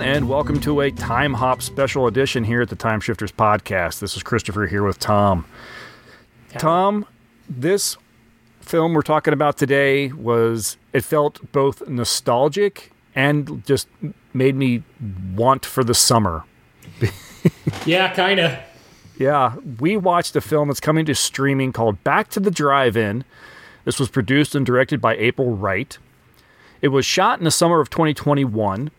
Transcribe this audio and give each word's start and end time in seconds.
everyone, 0.00 0.16
and 0.16 0.28
welcome 0.28 0.60
to 0.60 0.80
a 0.80 0.90
Time 0.90 1.34
Hop 1.34 1.60
special 1.60 2.06
edition 2.06 2.44
here 2.44 2.62
at 2.62 2.68
the 2.68 2.76
Time 2.76 3.00
Shifters 3.00 3.32
podcast. 3.32 4.00
This 4.00 4.16
is 4.16 4.22
Christopher 4.22 4.66
here 4.66 4.82
with 4.82 4.98
Tom. 4.98 5.44
Tom, 6.58 7.06
this 7.48 7.96
film 8.60 8.94
we're 8.94 9.02
talking 9.02 9.34
about 9.34 9.58
today 9.58 10.08
was, 10.12 10.76
it 10.92 11.04
felt 11.04 11.52
both 11.52 11.86
nostalgic 11.86 12.92
and 13.14 13.64
just 13.66 13.88
made 14.32 14.54
me 14.54 14.82
want 15.34 15.66
for 15.66 15.84
the 15.84 15.94
summer. 15.94 16.44
yeah, 17.84 18.12
kind 18.14 18.40
of. 18.40 18.58
Yeah, 19.18 19.56
we 19.80 19.96
watched 19.96 20.34
a 20.34 20.40
film 20.40 20.68
that's 20.68 20.80
coming 20.80 21.04
to 21.06 21.14
streaming 21.14 21.72
called 21.72 22.02
Back 22.04 22.28
to 22.30 22.40
the 22.40 22.50
Drive 22.50 22.96
In. 22.96 23.24
This 23.84 23.98
was 23.98 24.08
produced 24.08 24.54
and 24.54 24.64
directed 24.64 25.00
by 25.00 25.16
April 25.16 25.56
Wright. 25.56 25.98
It 26.80 26.88
was 26.88 27.04
shot 27.04 27.38
in 27.38 27.44
the 27.44 27.50
summer 27.50 27.80
of 27.80 27.90
2021 27.90 28.90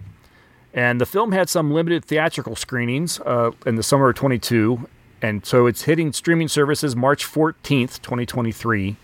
and 0.73 1.01
the 1.01 1.05
film 1.05 1.31
had 1.31 1.49
some 1.49 1.71
limited 1.71 2.05
theatrical 2.05 2.55
screenings 2.55 3.19
uh, 3.21 3.51
in 3.65 3.75
the 3.75 3.83
summer 3.83 4.09
of 4.09 4.15
22, 4.15 4.87
and 5.21 5.45
so 5.45 5.65
it's 5.65 5.83
hitting 5.83 6.13
streaming 6.13 6.47
services 6.47 6.95
March 6.95 7.25
14th, 7.25 8.01
2023. 8.01 8.95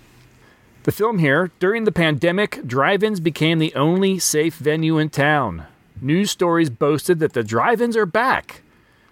The 0.84 0.92
film 0.92 1.20
here, 1.20 1.52
during 1.60 1.84
the 1.84 1.92
pandemic, 1.92 2.66
drive 2.66 3.04
ins 3.04 3.20
became 3.20 3.60
the 3.60 3.76
only 3.76 4.20
safe 4.20 4.56
venue 4.56 4.98
in 4.98 5.10
town. 5.10 5.66
News 6.00 6.32
stories 6.32 6.70
boasted 6.70 7.20
that 7.20 7.34
the 7.34 7.44
drive 7.44 7.82
ins 7.82 7.98
are 7.98 8.06
back. 8.06 8.62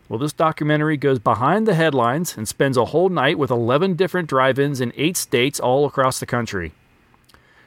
Well, 0.08 0.20
this 0.20 0.34
documentary 0.34 0.98
goes 0.98 1.20
behind 1.20 1.68
the 1.68 1.74
headlines 1.74 2.38
and 2.38 2.48
spends 2.48 2.78
a 2.78 2.86
whole 2.86 3.10
night 3.10 3.40
with 3.40 3.52
11 3.52 3.96
different 3.96 4.30
drive 4.30 4.60
ins 4.60 4.80
in 4.80 4.94
eight 4.96 5.18
states 5.18 5.60
all 5.60 5.86
across 5.86 6.20
the 6.20 6.26
country. 6.26 6.72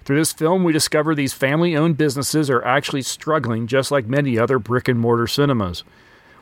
Through 0.09 0.21
this 0.21 0.33
film, 0.33 0.65
we 0.65 0.73
discover 0.73 1.15
these 1.15 1.35
family 1.35 1.77
owned 1.77 1.99
businesses 1.99 2.49
are 2.49 2.65
actually 2.65 3.03
struggling 3.03 3.67
just 3.67 3.91
like 3.91 4.07
many 4.07 4.39
other 4.39 4.59
brick 4.59 4.89
and 4.89 4.99
mortar 4.99 5.27
cinemas. 5.27 5.85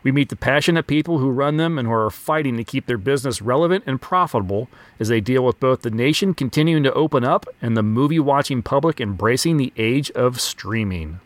We 0.04 0.12
meet 0.12 0.28
the 0.28 0.36
passionate 0.36 0.86
people 0.86 1.18
who 1.18 1.32
run 1.32 1.56
them 1.56 1.76
and 1.76 1.88
who 1.88 1.92
are 1.92 2.08
fighting 2.08 2.56
to 2.58 2.62
keep 2.62 2.86
their 2.86 2.96
business 2.96 3.42
relevant 3.42 3.82
and 3.84 4.00
profitable 4.00 4.68
as 5.00 5.08
they 5.08 5.20
deal 5.20 5.44
with 5.44 5.58
both 5.58 5.82
the 5.82 5.90
nation 5.90 6.32
continuing 6.32 6.84
to 6.84 6.92
open 6.94 7.24
up 7.24 7.44
and 7.60 7.76
the 7.76 7.82
movie 7.82 8.20
watching 8.20 8.62
public 8.62 9.00
embracing 9.00 9.56
the 9.56 9.72
age 9.76 10.12
of 10.12 10.40
streaming. 10.40 11.18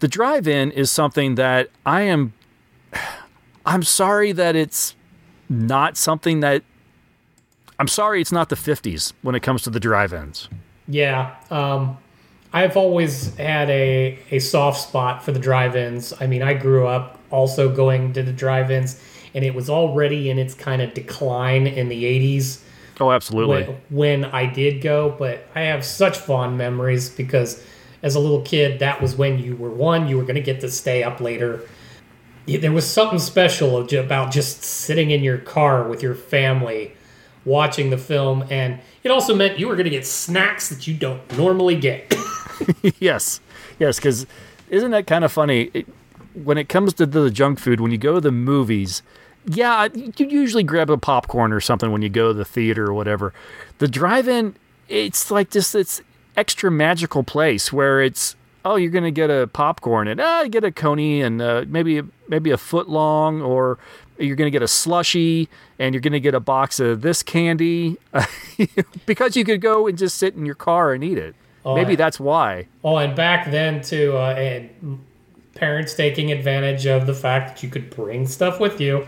The 0.00 0.08
drive 0.08 0.48
in 0.48 0.72
is 0.72 0.90
something 0.90 1.36
that 1.36 1.70
I 1.86 2.00
am. 2.00 2.32
I'm 3.64 3.84
sorry 3.84 4.32
that 4.32 4.56
it's 4.56 4.96
not 5.48 5.96
something 5.96 6.40
that. 6.40 6.64
I'm 7.78 7.86
sorry 7.86 8.20
it's 8.20 8.32
not 8.32 8.48
the 8.48 8.56
50s 8.56 9.12
when 9.22 9.36
it 9.36 9.44
comes 9.44 9.62
to 9.62 9.70
the 9.70 9.78
drive 9.78 10.12
ins. 10.12 10.48
Yeah. 10.88 11.34
Um, 11.50 11.98
I've 12.52 12.76
always 12.76 13.34
had 13.36 13.68
a, 13.68 14.18
a 14.30 14.38
soft 14.38 14.80
spot 14.80 15.24
for 15.24 15.32
the 15.32 15.40
drive 15.40 15.74
ins. 15.74 16.12
I 16.20 16.26
mean, 16.26 16.42
I 16.42 16.54
grew 16.54 16.86
up 16.86 17.18
also 17.30 17.74
going 17.74 18.12
to 18.12 18.22
the 18.22 18.32
drive 18.32 18.70
ins, 18.70 19.00
and 19.34 19.44
it 19.44 19.54
was 19.54 19.68
already 19.68 20.30
in 20.30 20.38
its 20.38 20.54
kind 20.54 20.80
of 20.80 20.94
decline 20.94 21.66
in 21.66 21.88
the 21.88 22.04
80s. 22.04 22.60
Oh, 23.00 23.10
absolutely. 23.10 23.64
When, 23.64 23.76
when 23.90 24.24
I 24.26 24.46
did 24.46 24.82
go, 24.82 25.16
but 25.18 25.48
I 25.54 25.62
have 25.62 25.84
such 25.84 26.16
fond 26.16 26.56
memories 26.56 27.08
because 27.08 27.60
as 28.04 28.14
a 28.14 28.20
little 28.20 28.42
kid, 28.42 28.78
that 28.78 29.02
was 29.02 29.16
when 29.16 29.38
you 29.40 29.56
were 29.56 29.70
one, 29.70 30.06
you 30.06 30.16
were 30.16 30.22
going 30.22 30.36
to 30.36 30.40
get 30.40 30.60
to 30.60 30.70
stay 30.70 31.02
up 31.02 31.20
later. 31.20 31.66
There 32.46 32.70
was 32.70 32.86
something 32.86 33.18
special 33.18 33.78
about 33.78 34.30
just 34.30 34.62
sitting 34.62 35.10
in 35.10 35.24
your 35.24 35.38
car 35.38 35.88
with 35.88 36.02
your 36.02 36.14
family 36.14 36.92
watching 37.44 37.90
the 37.90 37.98
film, 37.98 38.44
and 38.50 38.80
it 39.02 39.10
also 39.10 39.34
meant 39.34 39.58
you 39.58 39.68
were 39.68 39.74
going 39.74 39.84
to 39.84 39.90
get 39.90 40.06
snacks 40.06 40.68
that 40.70 40.86
you 40.86 40.94
don't 40.94 41.36
normally 41.36 41.76
get. 41.76 42.14
yes, 42.98 43.40
yes, 43.78 43.96
because 43.96 44.26
isn't 44.70 44.90
that 44.90 45.06
kind 45.06 45.24
of 45.24 45.32
funny? 45.32 45.70
It, 45.74 45.86
when 46.34 46.58
it 46.58 46.68
comes 46.68 46.94
to 46.94 47.06
the 47.06 47.30
junk 47.30 47.58
food, 47.60 47.80
when 47.80 47.92
you 47.92 47.98
go 47.98 48.14
to 48.14 48.20
the 48.20 48.32
movies, 48.32 49.02
yeah, 49.46 49.88
you 49.94 50.12
usually 50.26 50.62
grab 50.62 50.90
a 50.90 50.98
popcorn 50.98 51.52
or 51.52 51.60
something 51.60 51.92
when 51.92 52.02
you 52.02 52.08
go 52.08 52.28
to 52.28 52.34
the 52.34 52.44
theater 52.44 52.86
or 52.86 52.94
whatever. 52.94 53.32
The 53.78 53.88
drive-in, 53.88 54.56
it's 54.88 55.30
like 55.30 55.50
just 55.50 55.74
it's 55.74 56.02
extra 56.36 56.70
magical 56.70 57.22
place 57.22 57.72
where 57.72 58.02
it's 58.02 58.34
oh 58.64 58.76
you're 58.76 58.90
gonna 58.90 59.10
get 59.10 59.30
a 59.30 59.46
popcorn 59.48 60.08
and 60.08 60.20
ah 60.20 60.44
get 60.48 60.64
a 60.64 60.72
coney 60.72 61.22
and 61.22 61.40
uh, 61.40 61.64
maybe 61.68 62.02
maybe 62.28 62.50
a 62.50 62.56
foot 62.56 62.88
long 62.88 63.40
or 63.40 63.78
you're 64.18 64.36
going 64.36 64.46
to 64.46 64.52
get 64.52 64.62
a 64.62 64.68
slushy 64.68 65.48
and 65.78 65.94
you're 65.94 66.00
going 66.00 66.12
to 66.12 66.20
get 66.20 66.34
a 66.34 66.40
box 66.40 66.80
of 66.80 67.02
this 67.02 67.22
candy 67.22 67.96
because 69.06 69.36
you 69.36 69.44
could 69.44 69.60
go 69.60 69.86
and 69.86 69.98
just 69.98 70.18
sit 70.18 70.34
in 70.34 70.46
your 70.46 70.54
car 70.54 70.92
and 70.92 71.02
eat 71.02 71.18
it. 71.18 71.34
Oh, 71.64 71.74
Maybe 71.74 71.96
that's 71.96 72.20
why. 72.20 72.66
Oh, 72.82 72.96
and 72.96 73.16
back 73.16 73.50
then 73.50 73.80
too, 73.80 74.16
uh, 74.16 74.34
and 74.34 75.00
parents 75.54 75.94
taking 75.94 76.30
advantage 76.30 76.86
of 76.86 77.06
the 77.06 77.14
fact 77.14 77.48
that 77.48 77.62
you 77.62 77.68
could 77.68 77.90
bring 77.90 78.26
stuff 78.26 78.60
with 78.60 78.80
you. 78.80 79.06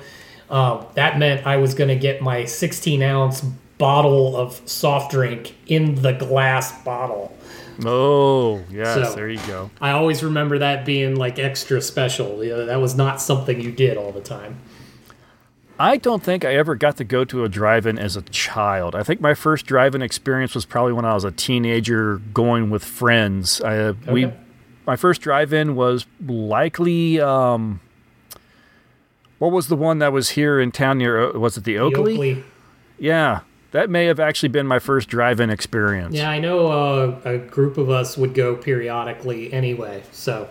Uh, 0.48 0.84
that 0.94 1.18
meant 1.18 1.46
I 1.46 1.56
was 1.56 1.74
going 1.74 1.88
to 1.88 1.96
get 1.96 2.22
my 2.22 2.44
16 2.44 3.02
ounce 3.02 3.42
bottle 3.78 4.36
of 4.36 4.60
soft 4.64 5.10
drink 5.10 5.54
in 5.66 5.96
the 5.96 6.12
glass 6.12 6.82
bottle. 6.82 7.36
Oh, 7.84 8.64
yes, 8.70 8.94
so 8.94 9.14
there 9.14 9.28
you 9.28 9.44
go. 9.46 9.70
I 9.80 9.90
always 9.90 10.24
remember 10.24 10.58
that 10.58 10.86
being 10.86 11.16
like 11.16 11.38
extra 11.38 11.82
special. 11.82 12.42
You 12.42 12.50
know, 12.50 12.66
that 12.66 12.80
was 12.80 12.94
not 12.94 13.20
something 13.20 13.60
you 13.60 13.70
did 13.70 13.98
all 13.98 14.12
the 14.12 14.22
time. 14.22 14.58
I 15.78 15.98
don't 15.98 16.22
think 16.22 16.44
I 16.44 16.54
ever 16.54 16.74
got 16.74 16.96
to 16.96 17.04
go 17.04 17.24
to 17.26 17.44
a 17.44 17.48
drive-in 17.48 17.98
as 17.98 18.16
a 18.16 18.22
child. 18.22 18.94
I 18.94 19.02
think 19.02 19.20
my 19.20 19.34
first 19.34 19.66
drive-in 19.66 20.00
experience 20.00 20.54
was 20.54 20.64
probably 20.64 20.94
when 20.94 21.04
I 21.04 21.14
was 21.14 21.24
a 21.24 21.30
teenager 21.30 22.18
going 22.32 22.70
with 22.70 22.84
friends. 22.84 23.60
I, 23.60 23.76
okay. 23.76 24.12
We, 24.12 24.32
my 24.86 24.96
first 24.96 25.20
drive-in 25.20 25.74
was 25.74 26.06
likely. 26.26 27.20
Um, 27.20 27.80
what 29.38 29.52
was 29.52 29.68
the 29.68 29.76
one 29.76 29.98
that 29.98 30.12
was 30.12 30.30
here 30.30 30.58
in 30.58 30.72
town 30.72 30.98
near? 30.98 31.30
Uh, 31.30 31.38
was 31.38 31.58
it 31.58 31.64
the 31.64 31.78
Oakley? 31.78 32.14
The 32.16 32.32
Oakley. 32.32 32.44
Yeah, 32.98 33.40
that 33.72 33.90
may 33.90 34.06
have 34.06 34.18
actually 34.18 34.48
been 34.48 34.66
my 34.66 34.78
first 34.78 35.08
drive-in 35.08 35.50
experience. 35.50 36.14
Yeah, 36.14 36.30
I 36.30 36.38
know 36.38 36.68
uh, 36.68 37.20
a 37.24 37.36
group 37.36 37.76
of 37.76 37.90
us 37.90 38.16
would 38.16 38.32
go 38.32 38.56
periodically 38.56 39.52
anyway. 39.52 40.04
So 40.10 40.48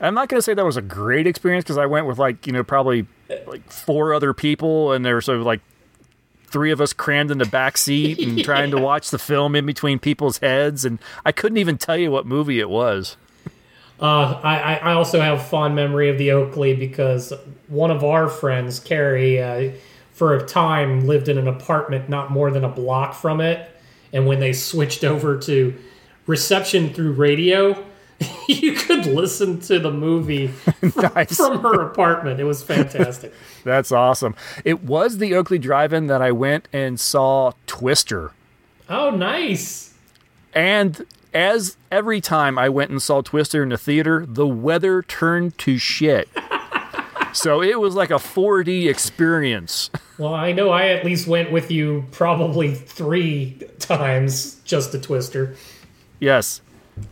I'm 0.00 0.14
not 0.14 0.28
going 0.28 0.38
to 0.38 0.42
say 0.42 0.54
that 0.54 0.64
was 0.64 0.76
a 0.76 0.82
great 0.82 1.26
experience 1.26 1.64
because 1.64 1.78
I 1.78 1.86
went 1.86 2.06
with 2.06 2.18
like 2.18 2.46
you 2.46 2.52
know 2.52 2.62
probably 2.62 3.08
like 3.46 3.70
four 3.70 4.14
other 4.14 4.32
people, 4.32 4.92
and 4.92 5.04
there 5.04 5.14
were 5.14 5.20
sort 5.20 5.38
of 5.38 5.46
like 5.46 5.60
three 6.46 6.70
of 6.70 6.80
us 6.80 6.92
crammed 6.92 7.30
in 7.30 7.38
the 7.38 7.46
back 7.46 7.76
seat 7.76 8.18
and 8.20 8.38
yeah. 8.38 8.44
trying 8.44 8.70
to 8.70 8.78
watch 8.78 9.10
the 9.10 9.18
film 9.18 9.56
in 9.56 9.66
between 9.66 9.98
people's 9.98 10.38
heads, 10.38 10.84
and 10.84 10.98
I 11.24 11.32
couldn't 11.32 11.58
even 11.58 11.78
tell 11.78 11.96
you 11.96 12.10
what 12.10 12.26
movie 12.26 12.60
it 12.60 12.70
was. 12.70 13.16
Uh, 14.00 14.40
I, 14.42 14.76
I 14.76 14.92
also 14.94 15.20
have 15.20 15.46
fond 15.46 15.76
memory 15.76 16.08
of 16.08 16.18
the 16.18 16.32
Oakley 16.32 16.74
because 16.74 17.32
one 17.68 17.90
of 17.90 18.02
our 18.02 18.28
friends, 18.28 18.80
Carrie, 18.80 19.40
uh, 19.40 19.70
for 20.12 20.34
a 20.34 20.46
time 20.46 21.06
lived 21.06 21.28
in 21.28 21.38
an 21.38 21.48
apartment 21.48 22.08
not 22.08 22.30
more 22.30 22.50
than 22.50 22.64
a 22.64 22.68
block 22.68 23.14
from 23.14 23.40
it, 23.40 23.70
and 24.12 24.26
when 24.26 24.40
they 24.40 24.52
switched 24.52 25.04
over 25.04 25.38
to 25.38 25.74
reception 26.26 26.92
through 26.92 27.12
radio, 27.12 27.84
you 28.48 28.72
could 28.74 29.06
listen 29.06 29.60
to 29.60 29.78
the 29.78 29.90
movie 29.90 30.52
nice. 30.96 31.36
from 31.36 31.60
her 31.62 31.82
apartment. 31.82 32.40
It 32.40 32.44
was 32.44 32.62
fantastic. 32.62 33.32
That's 33.64 33.92
awesome. 33.92 34.34
It 34.64 34.82
was 34.84 35.18
the 35.18 35.34
Oakley 35.34 35.58
Drive-In 35.58 36.06
that 36.08 36.22
I 36.22 36.32
went 36.32 36.68
and 36.72 36.98
saw 36.98 37.52
Twister. 37.66 38.32
Oh, 38.88 39.10
nice. 39.10 39.94
And 40.54 41.04
as 41.32 41.76
every 41.90 42.20
time 42.20 42.58
I 42.58 42.68
went 42.68 42.90
and 42.90 43.02
saw 43.02 43.22
Twister 43.22 43.62
in 43.62 43.70
the 43.70 43.78
theater, 43.78 44.24
the 44.26 44.46
weather 44.46 45.02
turned 45.02 45.58
to 45.58 45.78
shit. 45.78 46.28
so 47.32 47.62
it 47.62 47.80
was 47.80 47.94
like 47.94 48.10
a 48.10 48.14
4D 48.14 48.88
experience. 48.88 49.90
Well, 50.18 50.34
I 50.34 50.52
know 50.52 50.70
I 50.70 50.88
at 50.88 51.04
least 51.04 51.26
went 51.26 51.50
with 51.50 51.70
you 51.70 52.04
probably 52.12 52.74
three 52.74 53.60
times 53.80 54.56
just 54.64 54.92
to 54.92 55.00
Twister. 55.00 55.56
Yes. 56.20 56.60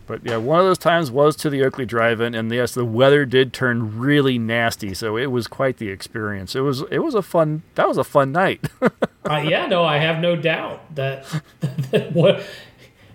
But 0.07 0.25
yeah, 0.25 0.37
one 0.37 0.61
of 0.61 0.67
those 0.67 0.79
times 0.79 1.11
was 1.11 1.37
to 1.37 1.51
the 1.51 1.65
Oakley 1.65 1.87
Drive-In, 1.87 2.35
and 2.35 2.51
yes, 2.53 2.75
the 2.75 2.85
weather 2.85 3.25
did 3.25 3.53
turn 3.53 3.99
really 3.99 4.39
nasty, 4.39 4.95
so 4.95 5.17
it 5.17 5.27
was 5.27 5.47
quite 5.47 5.79
the 5.79 5.89
experience. 5.89 6.55
It 6.55 6.61
was 6.61 6.83
it 6.91 7.01
was 7.01 7.15
a 7.15 7.23
fun 7.23 7.63
that 7.75 7.89
was 7.89 7.99
a 7.99 8.05
fun 8.05 8.33
night. 8.33 8.65
uh, 8.83 9.37
yeah, 9.45 9.67
no, 9.67 9.85
I 9.85 9.99
have 9.99 10.21
no 10.21 10.37
doubt 10.37 10.95
that, 10.95 11.25
that 11.91 12.13
what, 12.13 12.45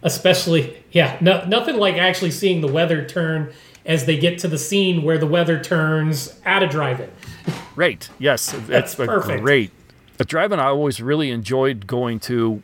especially 0.02 0.84
yeah, 0.92 1.18
no, 1.22 1.46
nothing 1.46 1.78
like 1.78 1.96
actually 1.96 2.32
seeing 2.32 2.62
the 2.62 2.72
weather 2.72 3.06
turn 3.06 3.54
as 3.86 4.06
they 4.06 4.18
get 4.18 4.38
to 4.40 4.48
the 4.50 4.58
scene 4.58 5.02
where 5.02 5.18
the 5.18 5.26
weather 5.26 5.60
turns 5.60 6.40
at 6.46 6.62
a 6.62 6.68
drive-in. 6.68 7.10
Right. 7.76 8.10
Yes, 8.20 8.54
that's, 8.68 8.96
perfect. 8.96 9.42
Great. 9.42 9.72
A 10.20 10.26
drive-in 10.26 10.60
I 10.60 10.66
always 10.66 11.02
really 11.02 11.32
enjoyed 11.32 11.88
going 11.88 12.20
to 12.22 12.62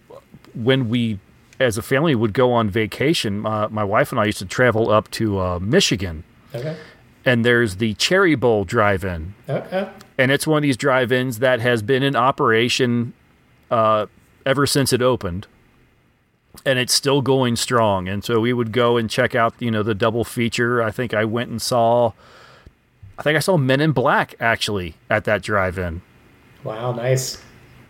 when 0.54 0.90
we 0.90 1.20
as 1.64 1.78
a 1.78 1.82
family 1.82 2.14
would 2.14 2.34
go 2.34 2.52
on 2.52 2.70
vacation. 2.70 3.46
Uh, 3.46 3.68
my 3.70 3.84
wife 3.84 4.12
and 4.12 4.20
I 4.20 4.26
used 4.26 4.40
to 4.40 4.46
travel 4.46 4.92
up 4.92 5.10
to 5.12 5.40
uh, 5.40 5.60
Michigan. 5.60 6.24
Okay. 6.54 6.78
And 7.26 7.44
there's 7.44 7.78
the 7.78 7.94
Cherry 7.96 8.36
Bowl 8.36 8.66
Drive-In. 8.66 9.34
Okay. 9.50 9.90
And 10.18 10.32
it's 10.32 10.46
one 10.46 10.58
of 10.58 10.64
these 10.64 10.78
drive-ins 10.78 11.40
that 11.40 11.62
has 11.62 11.82
been 11.82 12.04
in 12.04 12.16
operation 12.16 13.14
uh, 13.72 14.06
ever 14.46 14.68
since 14.68 14.94
it 14.94 15.02
opened, 15.02 15.48
and 16.66 16.78
it's 16.78 16.94
still 16.94 17.22
going 17.22 17.56
strong. 17.56 18.08
And 18.08 18.24
so 18.24 18.40
we 18.42 18.54
would 18.54 18.72
go 18.72 18.98
and 18.98 19.10
check 19.10 19.34
out, 19.34 19.56
you 19.60 19.72
know, 19.72 19.84
the 19.84 19.96
double 19.96 20.24
feature. 20.24 20.84
I 20.84 20.92
think 20.92 21.14
I 21.14 21.26
went 21.26 21.50
and 21.50 21.62
saw 21.62 22.12
I 23.18 23.22
think 23.22 23.38
I 23.38 23.40
saw 23.40 23.58
Men 23.58 23.80
in 23.80 23.92
Black 23.92 24.36
actually 24.40 24.96
at 25.10 25.24
that 25.26 25.42
drive-in. 25.44 26.02
Wow, 26.64 26.94
nice. 26.94 27.42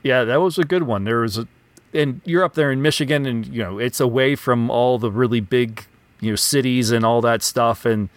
Yeah, 0.04 0.26
that 0.26 0.42
was 0.42 0.58
a 0.58 0.64
good 0.64 0.84
one. 0.84 1.06
There 1.06 1.20
was 1.20 1.38
a, 1.38 1.48
and 1.94 2.22
you're 2.26 2.44
up 2.44 2.54
there 2.56 2.72
in 2.72 2.82
Michigan, 2.82 3.26
and 3.26 3.46
you 3.48 3.62
know 3.64 3.80
it's 3.80 4.00
away 4.00 4.36
from 4.36 4.70
all 4.70 4.98
the 4.98 5.12
really 5.12 5.40
big, 5.40 5.86
you 6.20 6.32
know, 6.32 6.36
cities 6.36 6.92
and 6.92 7.06
all 7.06 7.22
that 7.22 7.42
stuff. 7.44 7.86
And 7.86 8.10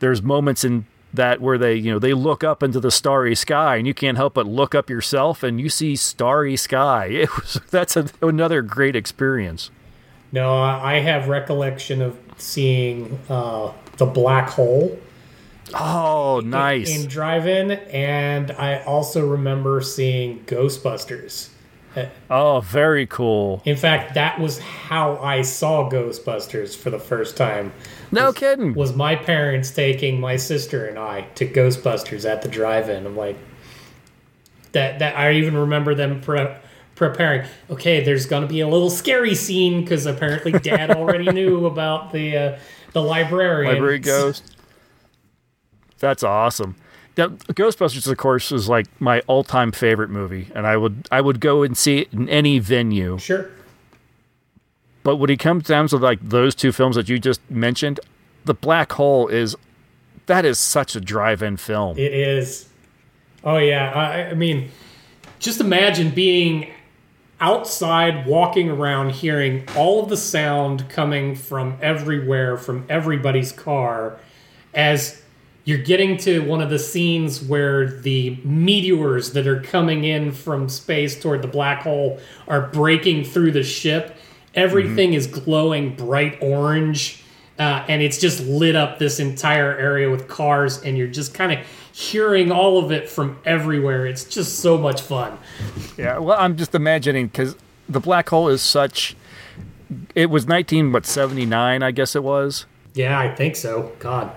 there's 0.00 0.22
moments 0.22 0.64
in 0.64 0.86
that 1.14 1.40
where 1.40 1.56
they, 1.56 1.74
you 1.74 1.90
know, 1.90 1.98
they 1.98 2.12
look 2.12 2.44
up 2.44 2.62
into 2.62 2.80
the 2.80 2.90
starry 2.90 3.34
sky, 3.34 3.76
and 3.76 3.86
you 3.86 3.94
can't 3.94 4.16
help 4.18 4.34
but 4.34 4.46
look 4.46 4.74
up 4.74 4.90
yourself, 4.90 5.42
and 5.42 5.60
you 5.60 5.68
see 5.68 5.96
starry 5.96 6.56
sky. 6.56 7.06
It 7.10 7.36
was 7.36 7.60
that's 7.70 7.96
a, 7.96 8.06
another 8.22 8.62
great 8.62 8.94
experience. 8.96 9.70
No, 10.30 10.54
I 10.62 10.98
have 11.00 11.28
recollection 11.28 12.02
of 12.02 12.18
seeing 12.36 13.18
uh, 13.30 13.72
the 13.96 14.04
black 14.06 14.50
hole 14.50 14.98
Oh, 15.74 16.40
nice. 16.44 16.88
in 16.94 17.08
drive-in, 17.08 17.72
and 17.72 18.50
I 18.52 18.82
also 18.84 19.26
remember 19.26 19.80
seeing 19.80 20.40
Ghostbusters. 20.44 21.48
Oh, 22.30 22.60
very 22.60 23.06
cool. 23.06 23.62
In 23.64 23.76
fact, 23.76 24.14
that 24.14 24.38
was 24.38 24.58
how 24.58 25.16
I 25.18 25.42
saw 25.42 25.90
Ghostbusters 25.90 26.76
for 26.76 26.90
the 26.90 26.98
first 26.98 27.36
time. 27.36 27.72
No 28.12 28.32
kidding. 28.32 28.74
Was 28.74 28.94
my 28.94 29.16
parents 29.16 29.70
taking 29.70 30.20
my 30.20 30.36
sister 30.36 30.86
and 30.86 30.98
I 30.98 31.22
to 31.36 31.46
Ghostbusters 31.46 32.28
at 32.28 32.42
the 32.42 32.48
drive-in? 32.48 33.06
I'm 33.06 33.16
like, 33.16 33.36
that. 34.72 34.98
That 34.98 35.16
I 35.16 35.32
even 35.32 35.56
remember 35.56 35.94
them 35.94 36.20
pre- 36.20 36.54
preparing. 36.94 37.48
Okay, 37.70 38.04
there's 38.04 38.26
going 38.26 38.42
to 38.42 38.48
be 38.48 38.60
a 38.60 38.68
little 38.68 38.90
scary 38.90 39.34
scene 39.34 39.80
because 39.80 40.06
apparently 40.06 40.52
Dad 40.52 40.90
already 40.90 41.30
knew 41.32 41.66
about 41.66 42.12
the 42.12 42.36
uh, 42.36 42.58
the 42.92 43.02
librarian. 43.02 43.72
Library 43.72 43.98
Ghost. 43.98 44.56
That's 45.98 46.22
awesome. 46.22 46.76
Now, 47.18 47.28
Ghostbusters, 47.28 48.08
of 48.08 48.16
course, 48.16 48.52
is 48.52 48.68
like 48.68 48.86
my 49.00 49.20
all-time 49.26 49.72
favorite 49.72 50.08
movie, 50.08 50.52
and 50.54 50.68
I 50.68 50.76
would 50.76 51.08
I 51.10 51.20
would 51.20 51.40
go 51.40 51.64
and 51.64 51.76
see 51.76 51.98
it 51.98 52.12
in 52.12 52.28
any 52.28 52.60
venue. 52.60 53.18
Sure. 53.18 53.50
But 55.02 55.16
when 55.16 55.28
it 55.28 55.38
comes 55.40 55.64
down 55.64 55.88
to 55.88 55.96
like 55.96 56.20
those 56.22 56.54
two 56.54 56.70
films 56.70 56.94
that 56.94 57.08
you 57.08 57.18
just 57.18 57.40
mentioned, 57.50 57.98
The 58.44 58.54
Black 58.54 58.92
Hole 58.92 59.26
is 59.26 59.56
that 60.26 60.44
is 60.44 60.58
such 60.58 60.94
a 60.94 61.00
drive-in 61.00 61.56
film. 61.56 61.98
It 61.98 62.12
is. 62.12 62.68
Oh 63.42 63.58
yeah, 63.58 63.90
I, 63.92 64.30
I 64.30 64.34
mean, 64.34 64.70
just 65.40 65.60
imagine 65.60 66.10
being 66.10 66.70
outside, 67.40 68.26
walking 68.26 68.68
around, 68.70 69.10
hearing 69.10 69.64
all 69.76 70.04
of 70.04 70.08
the 70.08 70.16
sound 70.16 70.88
coming 70.88 71.34
from 71.34 71.78
everywhere, 71.82 72.56
from 72.56 72.84
everybody's 72.88 73.50
car, 73.50 74.18
as 74.72 75.22
you're 75.68 75.76
getting 75.76 76.16
to 76.16 76.40
one 76.46 76.62
of 76.62 76.70
the 76.70 76.78
scenes 76.78 77.42
where 77.44 77.90
the 78.00 78.38
meteors 78.42 79.32
that 79.32 79.46
are 79.46 79.60
coming 79.60 80.02
in 80.02 80.32
from 80.32 80.66
space 80.66 81.20
toward 81.20 81.42
the 81.42 81.48
black 81.48 81.82
hole 81.82 82.18
are 82.46 82.68
breaking 82.68 83.22
through 83.22 83.52
the 83.52 83.62
ship. 83.62 84.16
Everything 84.54 85.12
is 85.12 85.26
glowing 85.26 85.94
bright 85.94 86.38
orange. 86.40 87.22
Uh, 87.58 87.84
and 87.86 88.00
it's 88.00 88.16
just 88.16 88.40
lit 88.46 88.76
up 88.76 88.98
this 88.98 89.20
entire 89.20 89.76
area 89.76 90.08
with 90.08 90.26
cars, 90.26 90.80
and 90.84 90.96
you're 90.96 91.06
just 91.06 91.34
kind 91.34 91.52
of 91.52 91.58
hearing 91.92 92.50
all 92.50 92.82
of 92.82 92.90
it 92.90 93.06
from 93.06 93.38
everywhere. 93.44 94.06
It's 94.06 94.24
just 94.24 94.60
so 94.60 94.78
much 94.78 95.02
fun. 95.02 95.36
Yeah, 95.98 96.16
well, 96.16 96.38
I'm 96.40 96.56
just 96.56 96.74
imagining 96.74 97.26
because 97.26 97.56
The 97.90 98.00
Black 98.00 98.30
Hole 98.30 98.48
is 98.48 98.62
such. 98.62 99.14
It 100.14 100.30
was 100.30 100.46
19 100.46 100.92
what 100.92 101.04
79, 101.04 101.82
I 101.82 101.90
guess 101.90 102.16
it 102.16 102.22
was. 102.24 102.64
Yeah, 102.94 103.18
I 103.18 103.34
think 103.34 103.54
so. 103.54 103.92
God. 103.98 104.30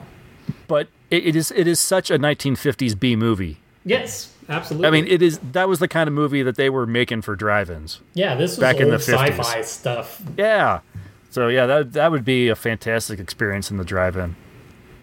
But 0.67 0.89
it, 1.11 1.27
it 1.27 1.35
is 1.35 1.51
it 1.51 1.67
is 1.67 1.79
such 1.79 2.09
a 2.09 2.17
1950s 2.17 2.99
B 2.99 3.15
movie. 3.15 3.59
Yes, 3.85 4.33
absolutely. 4.49 4.87
I 4.87 4.91
mean, 4.91 5.07
it 5.07 5.21
is 5.21 5.39
that 5.51 5.67
was 5.67 5.79
the 5.79 5.87
kind 5.87 6.07
of 6.07 6.13
movie 6.13 6.41
that 6.41 6.55
they 6.55 6.69
were 6.69 6.87
making 6.87 7.21
for 7.21 7.35
drive-ins. 7.35 7.99
yeah, 8.13 8.35
this 8.35 8.51
was 8.51 8.59
back 8.59 8.77
in 8.77 8.89
the 8.89 8.97
50s. 8.97 9.29
sci-fi 9.29 9.61
stuff. 9.61 10.21
Yeah. 10.37 10.79
So 11.29 11.47
yeah, 11.47 11.65
that 11.65 11.93
that 11.93 12.11
would 12.11 12.25
be 12.25 12.47
a 12.49 12.55
fantastic 12.55 13.19
experience 13.19 13.69
in 13.69 13.77
the 13.77 13.83
drive-in. 13.85 14.35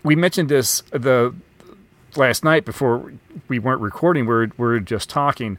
We 0.02 0.16
mentioned 0.16 0.48
this 0.48 0.82
the 0.90 1.34
last 2.16 2.44
night 2.44 2.64
before 2.64 3.12
we 3.48 3.58
weren't 3.58 3.80
recording. 3.80 4.26
We 4.26 4.34
are 4.34 4.50
we 4.56 4.66
are 4.68 4.80
just 4.80 5.08
talking. 5.10 5.58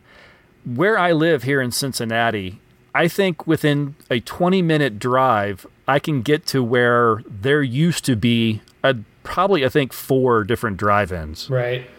Where 0.66 0.98
I 1.00 1.14
live 1.14 1.44
here 1.44 1.62
in 1.62 1.72
Cincinnati, 1.72 2.60
I 2.94 3.08
think 3.08 3.48
within 3.48 3.96
a 4.10 4.20
20-minute 4.20 5.00
drive, 5.00 5.66
I 5.88 6.00
can 6.00 6.22
get 6.22 6.46
to 6.48 6.64
where 6.64 7.24
there 7.26 7.64
used 7.64 8.04
to 8.06 8.16
be 8.16 8.62
a 8.84 8.98
probably 9.24 9.66
I 9.66 9.70
think 9.70 9.94
four 9.94 10.44
different 10.44 10.78
drive-ins, 10.78 11.50
Right. 11.50 11.90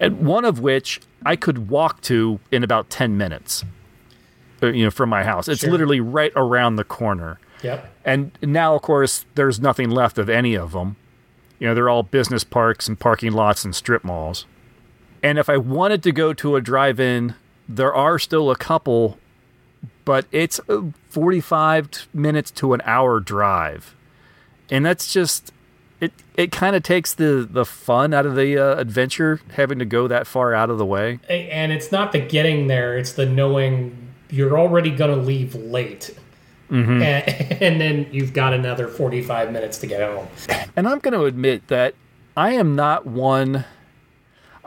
and 0.00 0.20
one 0.26 0.44
of 0.44 0.60
which 0.60 1.00
I 1.26 1.36
could 1.36 1.68
walk 1.68 2.00
to 2.02 2.38
in 2.50 2.62
about 2.64 2.90
10 2.90 3.16
minutes. 3.16 3.64
uh, 4.62 4.68
You 4.68 4.84
know, 4.84 4.90
from 4.90 5.08
my 5.10 5.24
house. 5.24 5.48
It's 5.48 5.60
Sure. 5.62 5.70
literally 5.70 6.00
right 6.00 6.32
around 6.36 6.76
the 6.76 6.84
corner. 6.84 7.38
Yep. 7.62 7.92
And 8.04 8.30
now, 8.42 8.74
of 8.74 8.82
course, 8.82 9.24
there's 9.34 9.60
nothing 9.60 9.90
left 9.90 10.16
of 10.18 10.28
any 10.28 10.54
of 10.54 10.72
them. 10.72 10.96
You 11.58 11.68
know, 11.68 11.74
they're 11.74 11.88
all 11.88 12.02
business 12.02 12.44
parks 12.44 12.88
and 12.88 12.98
parking 12.98 13.32
lots 13.32 13.64
and 13.64 13.74
strip 13.74 14.04
malls. 14.04 14.46
And 15.22 15.38
if 15.38 15.48
I 15.48 15.56
wanted 15.56 16.02
to 16.04 16.12
go 16.12 16.32
to 16.34 16.56
a 16.56 16.60
drive 16.60 17.00
in, 17.00 17.34
there 17.68 17.94
are 17.94 18.18
still 18.18 18.50
a 18.50 18.56
couple, 18.56 19.18
but 20.04 20.26
it's 20.32 20.60
45 21.08 22.08
minutes 22.12 22.50
to 22.52 22.74
an 22.74 22.82
hour 22.84 23.20
drive. 23.20 23.94
And 24.70 24.84
that's 24.84 25.12
just. 25.12 25.52
It, 26.00 26.12
it 26.36 26.52
kind 26.52 26.76
of 26.76 26.82
takes 26.82 27.14
the, 27.14 27.46
the 27.48 27.64
fun 27.64 28.12
out 28.12 28.26
of 28.26 28.34
the 28.34 28.58
uh, 28.58 28.76
adventure 28.76 29.40
having 29.52 29.78
to 29.78 29.84
go 29.84 30.08
that 30.08 30.26
far 30.26 30.52
out 30.52 30.68
of 30.68 30.76
the 30.78 30.84
way. 30.84 31.20
And 31.28 31.72
it's 31.72 31.90
not 31.92 32.12
the 32.12 32.18
getting 32.20 32.66
there; 32.66 32.98
it's 32.98 33.12
the 33.12 33.26
knowing 33.26 34.08
you're 34.30 34.58
already 34.58 34.90
going 34.90 35.16
to 35.16 35.22
leave 35.24 35.54
late, 35.54 36.14
Mm-hmm. 36.70 37.02
and, 37.02 37.62
and 37.62 37.80
then 37.80 38.06
you've 38.10 38.32
got 38.32 38.52
another 38.54 38.88
45 38.88 39.52
minutes 39.52 39.78
to 39.78 39.86
get 39.86 40.00
home. 40.00 40.26
And 40.74 40.88
I'm 40.88 40.98
going 40.98 41.12
to 41.12 41.24
admit 41.24 41.68
that 41.68 41.94
I 42.36 42.52
am 42.52 42.74
not 42.74 43.06
one. 43.06 43.64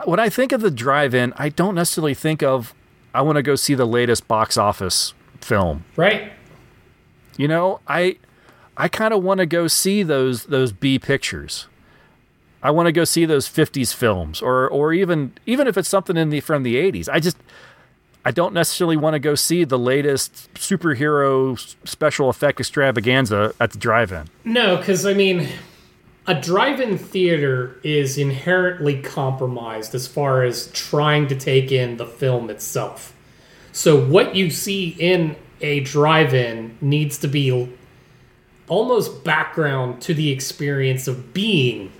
When 0.05 0.19
I 0.19 0.29
think 0.29 0.51
of 0.51 0.61
the 0.61 0.71
drive 0.71 1.15
in, 1.15 1.33
I 1.37 1.49
don't 1.49 1.73
necessarily 1.75 2.13
think 2.13 2.43
of, 2.43 2.73
I 3.15 3.21
want 3.21 3.37
to 3.37 3.41
go 3.41 3.55
see 3.55 3.73
the 3.73 3.87
latest 3.87 4.27
box 4.27 4.57
office 4.57 5.13
film. 5.41 5.85
Right. 5.95 6.31
You 7.35 7.47
know, 7.47 7.79
I. 7.87 8.17
I 8.77 8.87
kind 8.87 9.13
of 9.13 9.23
want 9.23 9.39
to 9.39 9.45
go 9.45 9.67
see 9.67 10.03
those 10.03 10.45
those 10.45 10.71
B 10.71 10.99
pictures. 10.99 11.67
I 12.61 12.71
want 12.71 12.87
to 12.87 12.91
go 12.91 13.03
see 13.03 13.25
those 13.25 13.47
50s 13.47 13.93
films 13.93 14.41
or 14.41 14.69
or 14.69 14.93
even 14.93 15.33
even 15.45 15.67
if 15.67 15.77
it's 15.77 15.89
something 15.89 16.15
in 16.15 16.29
the 16.29 16.39
from 16.39 16.63
the 16.63 16.75
80s. 16.75 17.09
I 17.11 17.19
just 17.19 17.37
I 18.23 18.31
don't 18.31 18.53
necessarily 18.53 18.97
want 18.97 19.13
to 19.13 19.19
go 19.19 19.35
see 19.35 19.63
the 19.63 19.79
latest 19.79 20.53
superhero 20.53 21.57
special 21.87 22.29
effect 22.29 22.59
extravaganza 22.59 23.53
at 23.59 23.71
the 23.71 23.77
drive-in. 23.77 24.27
No, 24.43 24.77
because 24.77 25.05
I 25.05 25.13
mean, 25.13 25.47
a 26.27 26.35
drive-in 26.35 26.97
theater 26.97 27.79
is 27.83 28.17
inherently 28.17 29.01
compromised 29.01 29.95
as 29.95 30.07
far 30.07 30.43
as 30.43 30.67
trying 30.73 31.27
to 31.27 31.35
take 31.35 31.71
in 31.71 31.97
the 31.97 32.05
film 32.05 32.49
itself. 32.49 33.15
So 33.71 33.97
what 33.97 34.35
you 34.35 34.49
see 34.49 34.89
in 34.99 35.37
a 35.61 35.79
drive-in 35.79 36.77
needs 36.81 37.17
to 37.19 37.27
be 37.27 37.73
almost 38.67 39.23
background 39.23 40.01
to 40.01 40.13
the 40.13 40.29
experience 40.29 41.07
of 41.07 41.33
being 41.33 41.91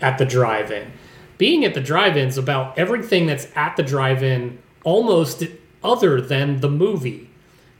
at 0.00 0.18
the 0.18 0.24
drive-in. 0.24 0.92
Being 1.38 1.64
at 1.64 1.74
the 1.74 1.80
drive-in 1.80 2.28
is 2.28 2.38
about 2.38 2.76
everything 2.78 3.26
that's 3.26 3.48
at 3.54 3.76
the 3.76 3.82
drive-in 3.82 4.58
almost 4.84 5.44
other 5.82 6.20
than 6.20 6.60
the 6.60 6.70
movie. 6.70 7.30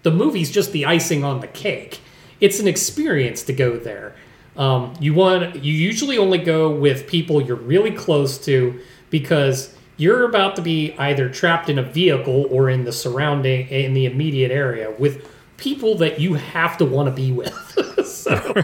The 0.03 0.11
movie's 0.11 0.51
just 0.51 0.73
the 0.73 0.87
icing 0.87 1.25
on 1.25 1.41
the 1.41 1.47
cake. 1.47 2.01
It's 2.41 2.61
an 2.61 2.69
experience 2.69 3.43
to 3.45 3.53
go 3.53 3.77
there. 3.79 4.15
Um, 4.57 4.95
you 5.01 5.13
want 5.15 5.65
you 5.65 5.73
usually 5.73 6.17
only 6.17 6.39
go 6.39 6.71
with 6.71 7.07
people 7.07 7.43
you're 7.43 7.57
really 7.57 7.91
close 7.91 8.39
to 8.47 8.81
because 9.11 9.75
you're 9.99 10.25
about 10.25 10.57
to 10.57 10.63
be 10.63 10.95
either 10.99 11.29
trapped 11.29 11.69
in 11.69 11.79
a 11.79 11.83
vehicle 11.83 12.47
or 12.51 12.71
in 12.71 12.85
the 12.85 12.93
surrounding 12.93 13.69
in 13.69 13.95
the 13.95 14.07
immediate 14.07 14.51
area 14.51 14.93
with 14.99 15.31
people 15.57 15.97
that 15.97 16.21
you 16.21 16.35
have 16.35 16.77
to 16.79 16.85
want 16.85 17.09
to 17.09 17.13
be 17.13 17.33
with. 17.33 17.79
so 18.27 18.55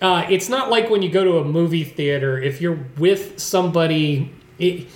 uh, 0.02 0.26
it's 0.30 0.48
not 0.48 0.70
like 0.70 0.90
when 0.90 1.02
you 1.02 1.10
go 1.10 1.24
to 1.24 1.38
a 1.38 1.44
movie 1.44 1.84
theater 1.84 2.38
if 2.40 2.60
you're 2.60 2.78
with 2.98 3.38
somebody. 3.38 4.32
It, 4.58 4.86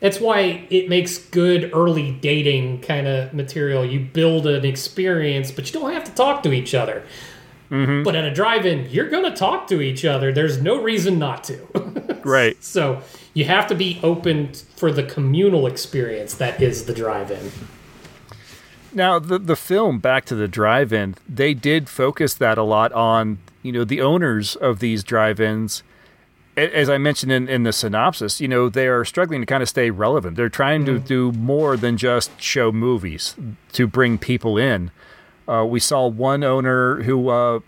that's 0.00 0.20
why 0.20 0.66
it 0.68 0.88
makes 0.88 1.16
good 1.18 1.70
early 1.72 2.10
dating 2.10 2.80
kind 2.80 3.06
of 3.06 3.32
material. 3.32 3.84
You 3.84 4.00
build 4.00 4.48
an 4.48 4.64
experience, 4.64 5.52
but 5.52 5.72
you 5.72 5.78
don't 5.78 5.92
have 5.92 6.02
to 6.04 6.12
talk 6.12 6.42
to 6.42 6.52
each 6.52 6.74
other. 6.74 7.04
But 8.02 8.14
at 8.16 8.24
a 8.24 8.34
drive-in, 8.34 8.90
you're 8.90 9.08
going 9.08 9.24
to 9.24 9.34
talk 9.34 9.66
to 9.68 9.80
each 9.80 10.04
other. 10.04 10.30
There's 10.30 10.60
no 10.60 10.82
reason 10.82 11.18
not 11.18 11.44
to. 11.44 11.66
Right. 12.24 12.62
so 12.62 13.02
you 13.34 13.46
have 13.46 13.66
to 13.66 13.74
be 13.74 13.98
open 14.02 14.52
for 14.76 14.92
the 14.92 15.02
communal 15.02 15.66
experience 15.66 16.34
that 16.34 16.62
is 16.62 16.84
the 16.84 16.94
drive-in. 16.94 17.50
Now, 18.94 19.18
the 19.18 19.38
the 19.38 19.56
film 19.56 19.98
Back 19.98 20.24
to 20.26 20.34
the 20.34 20.48
Drive-In, 20.48 21.14
they 21.28 21.54
did 21.54 21.88
focus 21.88 22.34
that 22.34 22.58
a 22.58 22.62
lot 22.62 22.92
on 22.92 23.38
you 23.62 23.72
know 23.72 23.84
the 23.84 24.00
owners 24.00 24.56
of 24.56 24.78
these 24.80 25.02
drive-ins 25.04 25.82
as 26.54 26.90
I 26.90 26.98
mentioned 26.98 27.32
in, 27.32 27.48
in 27.48 27.62
the 27.62 27.72
synopsis, 27.72 28.38
you 28.38 28.46
know, 28.46 28.68
they 28.68 28.86
are 28.86 29.06
struggling 29.06 29.40
to 29.40 29.46
kind 29.46 29.62
of 29.62 29.70
stay 29.70 29.88
relevant. 29.88 30.36
They're 30.36 30.50
trying 30.50 30.84
to 30.84 30.98
do 30.98 31.32
more 31.32 31.78
than 31.78 31.96
just 31.96 32.38
show 32.38 32.70
movies 32.70 33.34
to 33.72 33.86
bring 33.86 34.18
people 34.18 34.58
in. 34.58 34.90
Uh, 35.48 35.64
we 35.66 35.80
saw 35.80 36.06
one 36.06 36.44
owner 36.44 37.04
who, 37.04 37.30
uh, 37.30 37.60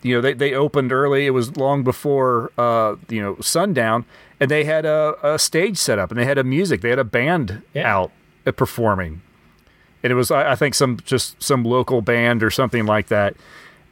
you 0.00 0.14
know, 0.14 0.22
they, 0.22 0.32
they 0.32 0.54
opened 0.54 0.90
early. 0.90 1.26
It 1.26 1.32
was 1.32 1.58
long 1.58 1.84
before, 1.84 2.50
uh, 2.56 2.96
you 3.10 3.20
know, 3.20 3.36
sundown, 3.42 4.06
and 4.40 4.50
they 4.50 4.64
had 4.64 4.86
a, 4.86 5.16
a 5.34 5.38
stage 5.38 5.76
set 5.76 5.98
up 5.98 6.10
and 6.10 6.18
they 6.18 6.24
had 6.24 6.38
a 6.38 6.44
music. 6.44 6.80
They 6.80 6.88
had 6.88 6.98
a 6.98 7.04
band 7.04 7.60
Yeah. 7.74 7.94
out 7.94 8.10
uh, 8.46 8.52
performing. 8.52 9.20
And 10.04 10.12
it 10.12 10.14
was, 10.14 10.30
I, 10.30 10.52
I 10.52 10.54
think, 10.54 10.76
some 10.76 10.98
just 11.04 11.42
some 11.42 11.64
local 11.64 12.02
band 12.02 12.44
or 12.44 12.50
something 12.50 12.86
like 12.86 13.08
that 13.08 13.34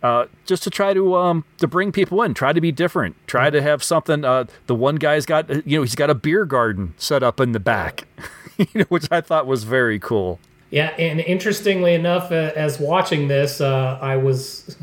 uh, 0.03 0.27
just 0.47 0.65
to 0.65 0.71
try 0.71 0.93
to 0.93 1.15
um, 1.17 1.45
to 1.59 1.67
bring 1.67 1.93
people 1.93 2.23
in, 2.23 2.35
try 2.35 2.53
to 2.53 2.61
be 2.61 2.73
different, 2.73 3.15
try 3.27 3.51
to 3.51 3.63
have 3.63 3.83
something. 3.83 4.25
Uh, 4.25 4.45
the 4.67 4.75
one 4.75 4.97
guy's 4.97 5.25
got 5.25 5.49
you 5.67 5.79
know 5.79 5.83
he's 5.83 5.95
got 5.95 6.11
a 6.11 6.15
beer 6.15 6.45
garden 6.45 6.95
set 6.97 7.23
up 7.23 7.39
in 7.41 7.53
the 7.53 7.61
back, 7.61 8.07
you 8.57 8.67
know, 8.75 8.85
which 8.89 9.07
I 9.11 9.21
thought 9.21 9.47
was 9.47 9.65
very 9.65 9.99
cool. 9.99 10.41
Yeah, 10.71 10.89
and 10.99 11.21
interestingly 11.21 11.95
enough, 11.95 12.33
uh, 12.33 12.53
as 12.57 12.81
watching 12.81 13.29
this, 13.29 13.61
uh, 13.61 13.99
I 14.01 14.17
was 14.17 14.77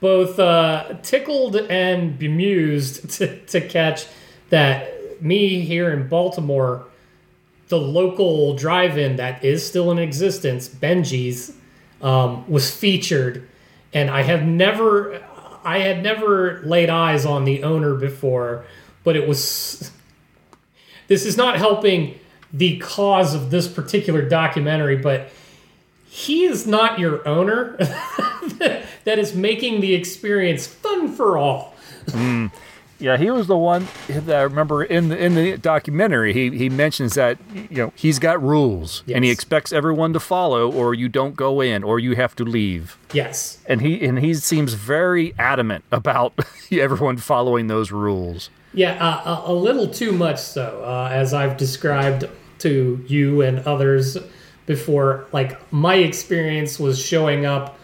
both 0.00 0.38
uh, 0.38 0.94
tickled 1.02 1.56
and 1.56 2.18
bemused 2.18 3.10
to, 3.18 3.40
to 3.46 3.60
catch 3.60 4.06
that 4.50 5.22
me 5.22 5.60
here 5.60 5.92
in 5.92 6.08
Baltimore, 6.08 6.86
the 7.74 7.80
local 7.80 8.54
drive-in 8.54 9.16
that 9.16 9.44
is 9.44 9.66
still 9.66 9.90
in 9.90 9.98
existence, 9.98 10.68
Bengies, 10.68 11.52
um, 12.00 12.48
was 12.48 12.70
featured, 12.70 13.48
and 13.92 14.08
I 14.08 14.22
have 14.22 14.44
never, 14.44 15.20
I 15.64 15.78
had 15.78 16.00
never 16.00 16.62
laid 16.62 16.88
eyes 16.88 17.26
on 17.26 17.44
the 17.44 17.64
owner 17.64 17.96
before, 17.96 18.64
but 19.02 19.16
it 19.16 19.26
was 19.26 19.90
this 21.08 21.26
is 21.26 21.36
not 21.36 21.58
helping 21.58 22.16
the 22.52 22.78
cause 22.78 23.34
of 23.34 23.50
this 23.50 23.66
particular 23.66 24.22
documentary, 24.22 24.96
but 24.96 25.30
he 26.06 26.44
is 26.44 26.68
not 26.68 27.00
your 27.00 27.26
owner 27.26 27.76
that 29.04 29.18
is 29.18 29.34
making 29.34 29.80
the 29.80 29.94
experience 29.94 30.64
fun 30.64 31.08
for 31.08 31.36
all. 31.36 31.74
Yeah, 32.98 33.16
he 33.16 33.30
was 33.30 33.46
the 33.46 33.56
one 33.56 33.88
that 34.08 34.36
I 34.36 34.42
remember 34.42 34.84
in 34.84 35.08
the 35.08 35.18
in 35.18 35.34
the 35.34 35.56
documentary. 35.56 36.32
He 36.32 36.56
he 36.56 36.68
mentions 36.68 37.14
that 37.14 37.38
you 37.52 37.76
know 37.76 37.92
he's 37.96 38.18
got 38.18 38.42
rules 38.42 39.02
and 39.12 39.24
he 39.24 39.30
expects 39.30 39.72
everyone 39.72 40.12
to 40.12 40.20
follow, 40.20 40.70
or 40.72 40.94
you 40.94 41.08
don't 41.08 41.36
go 41.36 41.60
in, 41.60 41.82
or 41.82 41.98
you 41.98 42.14
have 42.14 42.36
to 42.36 42.44
leave. 42.44 42.98
Yes. 43.12 43.58
And 43.66 43.80
he 43.80 44.04
and 44.04 44.20
he 44.20 44.34
seems 44.34 44.74
very 44.74 45.34
adamant 45.38 45.84
about 45.90 46.38
everyone 46.72 47.16
following 47.16 47.66
those 47.66 47.90
rules. 47.90 48.50
Yeah, 48.72 48.94
uh, 49.04 49.44
a, 49.46 49.52
a 49.52 49.54
little 49.54 49.86
too 49.86 50.10
much 50.12 50.38
so, 50.38 50.82
uh, 50.84 51.08
as 51.12 51.32
I've 51.32 51.56
described 51.56 52.28
to 52.58 53.04
you 53.06 53.42
and 53.42 53.60
others 53.60 54.16
before. 54.66 55.26
Like, 55.32 55.72
my 55.72 55.96
experience 55.96 56.80
was 56.80 56.98
showing 56.98 57.46
up 57.46 57.78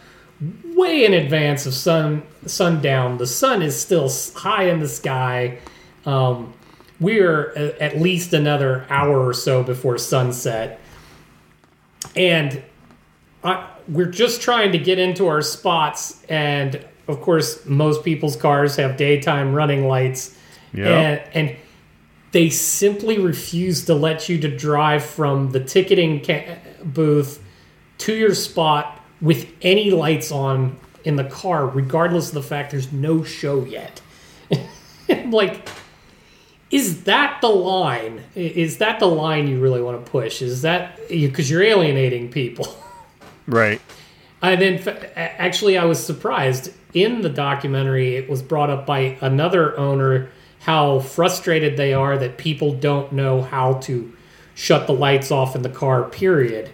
way 0.81 1.05
in 1.05 1.15
advance 1.15 1.67
of 1.67 1.75
sun 1.75 2.23
sundown. 2.47 3.19
The 3.19 3.27
sun 3.27 3.63
is 3.63 3.79
still 3.79 4.11
high 4.35 4.65
in 4.65 4.81
the 4.81 4.89
sky. 4.89 5.59
Um, 6.07 6.55
we're 6.99 7.53
at 7.81 8.01
least 8.01 8.33
another 8.33 8.87
hour 8.91 9.27
or 9.27 9.33
so 9.33 9.63
before 9.63 9.99
sunset. 9.99 10.81
And 12.17 12.63
I, 13.45 13.71
we're 13.89 14.11
just 14.11 14.43
trying 14.43 14.73
to 14.73 14.79
get 14.79 14.99
into 14.99 15.27
our 15.27 15.43
spots. 15.43 16.23
And 16.29 16.85
of 17.09 17.21
course, 17.21 17.65
most 17.67 18.05
people's 18.05 18.37
cars 18.37 18.77
have 18.77 18.97
daytime 18.97 19.55
running 19.55 19.87
lights. 19.87 20.37
Yeah. 20.73 20.89
And, 20.89 21.23
and 21.35 21.57
they 22.33 22.49
simply 22.51 23.19
refuse 23.19 23.85
to 23.87 23.95
let 23.95 24.29
you 24.29 24.39
to 24.41 24.57
drive 24.57 25.05
from 25.05 25.51
the 25.53 25.61
ticketing 25.61 26.25
ca- 26.25 26.59
booth 26.85 27.43
to 27.99 28.15
your 28.15 28.35
spot 28.35 29.00
with 29.21 29.49
any 29.63 29.91
lights 29.91 30.31
on 30.33 30.79
in 31.05 31.17
the 31.17 31.25
car, 31.25 31.67
regardless 31.67 32.29
of 32.29 32.35
the 32.35 32.43
fact 32.43 32.71
there's 32.71 32.93
no 32.93 33.23
show 33.23 33.65
yet. 33.65 34.01
Like, 35.27 35.69
is 36.71 37.05
that 37.05 37.41
the 37.41 37.49
line? 37.49 38.23
Is 38.37 38.79
that 38.79 39.01
the 39.01 39.07
line 39.07 39.49
you 39.49 39.61
really 39.61 39.83
want 39.83 40.05
to 40.05 40.11
push? 40.11 40.41
Is 40.41 40.63
that 40.63 41.09
because 41.09 41.51
you're 41.51 41.63
alienating 41.63 42.31
people? 42.31 42.67
Right. 43.47 43.81
And 44.43 44.61
then, 44.61 45.11
actually, 45.17 45.77
I 45.77 45.85
was 45.85 46.05
surprised 46.05 46.73
in 46.95 47.23
the 47.23 47.29
documentary. 47.29 48.15
It 48.15 48.31
was 48.31 48.43
brought 48.43 48.71
up 48.71 48.87
by 48.87 49.19
another 49.21 49.77
owner 49.77 50.31
how 50.61 51.01
frustrated 51.01 51.77
they 51.77 51.93
are 51.93 52.17
that 52.17 52.37
people 52.37 52.75
don't 52.75 53.11
know 53.13 53.43
how 53.43 53.75
to 53.75 54.17
shut 54.55 54.87
the 54.87 54.93
lights 54.93 55.33
off 55.33 55.57
in 55.57 55.63
the 55.63 55.69
car. 55.69 56.05
Period. 56.05 56.71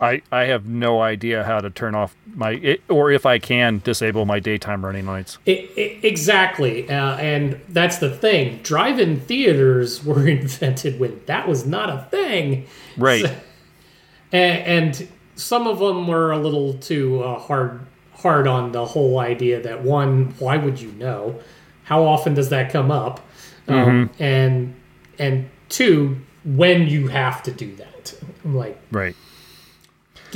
I, 0.00 0.22
I 0.30 0.44
have 0.44 0.66
no 0.66 1.00
idea 1.00 1.44
how 1.44 1.60
to 1.60 1.70
turn 1.70 1.94
off 1.94 2.14
my 2.34 2.52
it, 2.52 2.82
or 2.88 3.10
if 3.10 3.24
I 3.24 3.38
can 3.38 3.80
disable 3.84 4.26
my 4.26 4.40
daytime 4.40 4.84
running 4.84 5.06
lights. 5.06 5.38
I 5.46 5.68
I 5.76 5.80
exactly, 6.02 6.88
uh, 6.88 7.16
and 7.16 7.60
that's 7.68 7.98
the 7.98 8.10
thing. 8.10 8.60
Drive-in 8.62 9.20
theaters 9.20 10.04
were 10.04 10.28
invented 10.28 11.00
when 11.00 11.20
that 11.26 11.48
was 11.48 11.66
not 11.66 11.90
a 11.90 12.06
thing. 12.10 12.66
Right. 12.96 13.24
and, 14.32 14.98
and 15.00 15.08
some 15.36 15.66
of 15.66 15.78
them 15.78 16.06
were 16.06 16.32
a 16.32 16.38
little 16.38 16.74
too 16.74 17.22
uh, 17.22 17.38
hard 17.38 17.80
hard 18.14 18.46
on 18.46 18.72
the 18.72 18.84
whole 18.84 19.18
idea 19.18 19.60
that 19.60 19.82
one 19.82 20.34
why 20.38 20.56
would 20.56 20.80
you 20.80 20.90
know 20.92 21.38
how 21.84 22.02
often 22.02 22.32
does 22.32 22.48
that 22.48 22.72
come 22.72 22.90
up 22.90 23.20
um, 23.68 24.10
and 24.18 24.74
and 25.18 25.48
two 25.68 26.16
when 26.44 26.86
you 26.86 27.08
have 27.08 27.42
to 27.42 27.50
do 27.52 27.76
that 27.76 28.14
i'm 28.44 28.56
like 28.56 28.80
right. 28.90 29.14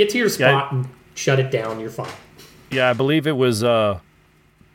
Get 0.01 0.09
to 0.13 0.19
your 0.19 0.31
spot 0.31 0.73
and 0.73 0.89
shut 1.15 1.39
it 1.39 1.51
down 1.51 1.79
you're 1.79 1.91
fine 1.91 2.11
Yeah, 2.71 2.89
I 2.89 2.95
believe 2.95 3.27
it 3.27 3.37
was 3.37 3.63
uh, 3.63 4.01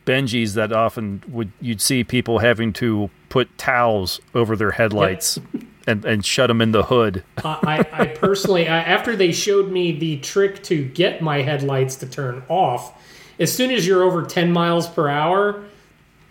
Bengies 0.06 0.54
that 0.54 0.72
often 0.72 1.24
would 1.28 1.52
you'd 1.60 1.82
see 1.82 2.04
people 2.04 2.38
having 2.38 2.72
to 2.74 3.10
put 3.30 3.58
towels 3.58 4.22
over 4.36 4.56
their 4.56 4.70
headlights 4.70 5.40
and, 5.88 6.06
and 6.06 6.24
shut 6.24 6.50
them 6.50 6.62
in 6.62 6.74
the 6.74 6.84
hood. 6.84 7.24
I, 7.44 7.84
I 7.92 8.06
personally, 8.06 8.68
I, 8.68 8.82
after 8.82 9.16
they 9.16 9.32
showed 9.32 9.72
me 9.72 9.98
the 9.98 10.18
trick 10.18 10.62
to 10.66 10.86
get 10.86 11.24
my 11.24 11.42
headlights 11.42 11.96
to 11.96 12.06
turn 12.06 12.44
off, 12.48 12.94
as 13.40 13.52
soon 13.52 13.72
as 13.72 13.88
you're 13.88 14.04
over 14.04 14.22
10 14.22 14.52
miles 14.52 14.88
per 14.88 15.10
hour, 15.10 15.66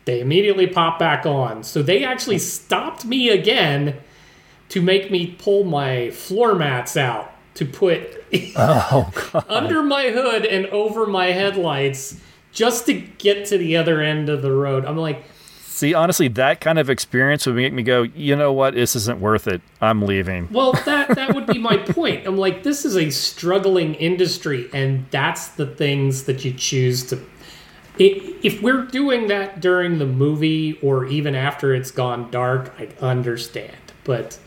they 0.05 0.21
immediately 0.21 0.69
pop 0.69 1.01
back 1.01 1.27
on. 1.27 1.65
So 1.65 1.83
they 1.83 2.05
actually 2.05 2.39
stopped 2.39 3.05
me 3.05 3.31
again 3.31 3.97
to 4.69 4.81
make 4.81 5.11
me 5.11 5.35
pull 5.37 5.65
my 5.65 6.11
floor 6.13 6.55
mats 6.55 6.97
out 6.97 7.34
to 7.55 7.65
put 7.65 8.03
Oh, 8.57 9.13
under 9.49 9.83
my 9.83 10.11
hood 10.11 10.45
and 10.45 10.67
over 10.67 11.07
my 11.07 11.27
headlights 11.27 12.17
just 12.53 12.87
to 12.87 12.95
get 12.95 13.47
to 13.47 13.59
the 13.59 13.77
other 13.77 14.01
end 14.01 14.29
of 14.29 14.43
the 14.43 14.53
road. 14.53 14.85
I'm 14.85 14.97
like, 14.97 15.25
See, 15.67 15.93
honestly, 15.93 16.29
that 16.29 16.61
kind 16.61 16.79
of 16.79 16.89
experience 16.89 17.47
would 17.47 17.57
make 17.57 17.73
me 17.73 17.83
go, 17.83 18.03
you 18.03 18.37
know 18.37 18.53
what, 18.53 18.75
this 18.75 18.95
isn't 18.95 19.21
worth 19.21 19.49
it. 19.49 19.61
I'm 19.81 20.03
leaving. 20.03 20.49
Well, 20.53 20.73
that 20.85 21.17
that 21.17 21.35
would 21.35 21.47
be 21.49 21.59
my 21.59 21.77
point. 21.79 22.27
I'm 22.29 22.39
like, 22.39 22.63
this 22.63 22.85
is 22.85 22.97
a 22.97 23.11
struggling 23.11 23.95
industry, 23.97 24.71
and 24.73 25.05
that's 25.11 25.49
the 25.49 25.67
things 25.67 26.25
that 26.25 26.45
you 26.45 26.53
choose 26.53 27.03
to. 27.07 27.17
i- 27.99 28.21
If 28.45 28.63
we're 28.63 28.83
doing 28.85 29.27
that 29.29 29.61
during 29.61 29.99
the 29.99 30.07
movie 30.07 30.79
or 30.81 31.07
even 31.07 31.35
after 31.35 31.75
it's 31.75 31.91
gone 31.91 32.31
dark, 32.31 32.73
I 32.79 32.89
understand. 33.05 33.77
But 34.05 34.39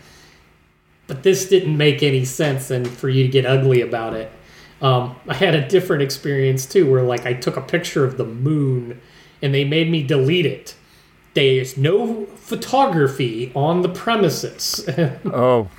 but 1.07 1.23
this 1.23 1.47
didn't 1.49 1.75
make 1.77 2.03
any 2.03 2.25
sense, 2.25 2.69
and 2.69 2.87
for 2.87 3.09
you 3.09 3.23
to 3.23 3.29
get 3.29 3.45
ugly 3.45 3.81
about 3.81 4.13
it. 4.13 4.31
Um, 4.81 5.15
I 5.27 5.33
had 5.33 5.55
a 5.55 5.67
different 5.67 6.03
experience 6.03 6.65
too, 6.65 6.89
where 6.89 7.01
like 7.01 7.25
I 7.25 7.33
took 7.33 7.57
a 7.57 7.61
picture 7.61 8.05
of 8.05 8.17
the 8.17 8.25
moon, 8.25 9.01
and 9.41 9.53
they 9.53 9.63
made 9.63 9.89
me 9.89 10.03
delete 10.03 10.45
it. 10.45 10.75
There's 11.33 11.77
no 11.77 12.25
photography 12.25 13.51
on 13.55 13.81
the 13.81 13.89
premises. 13.89 14.87
Oh, 15.25 15.69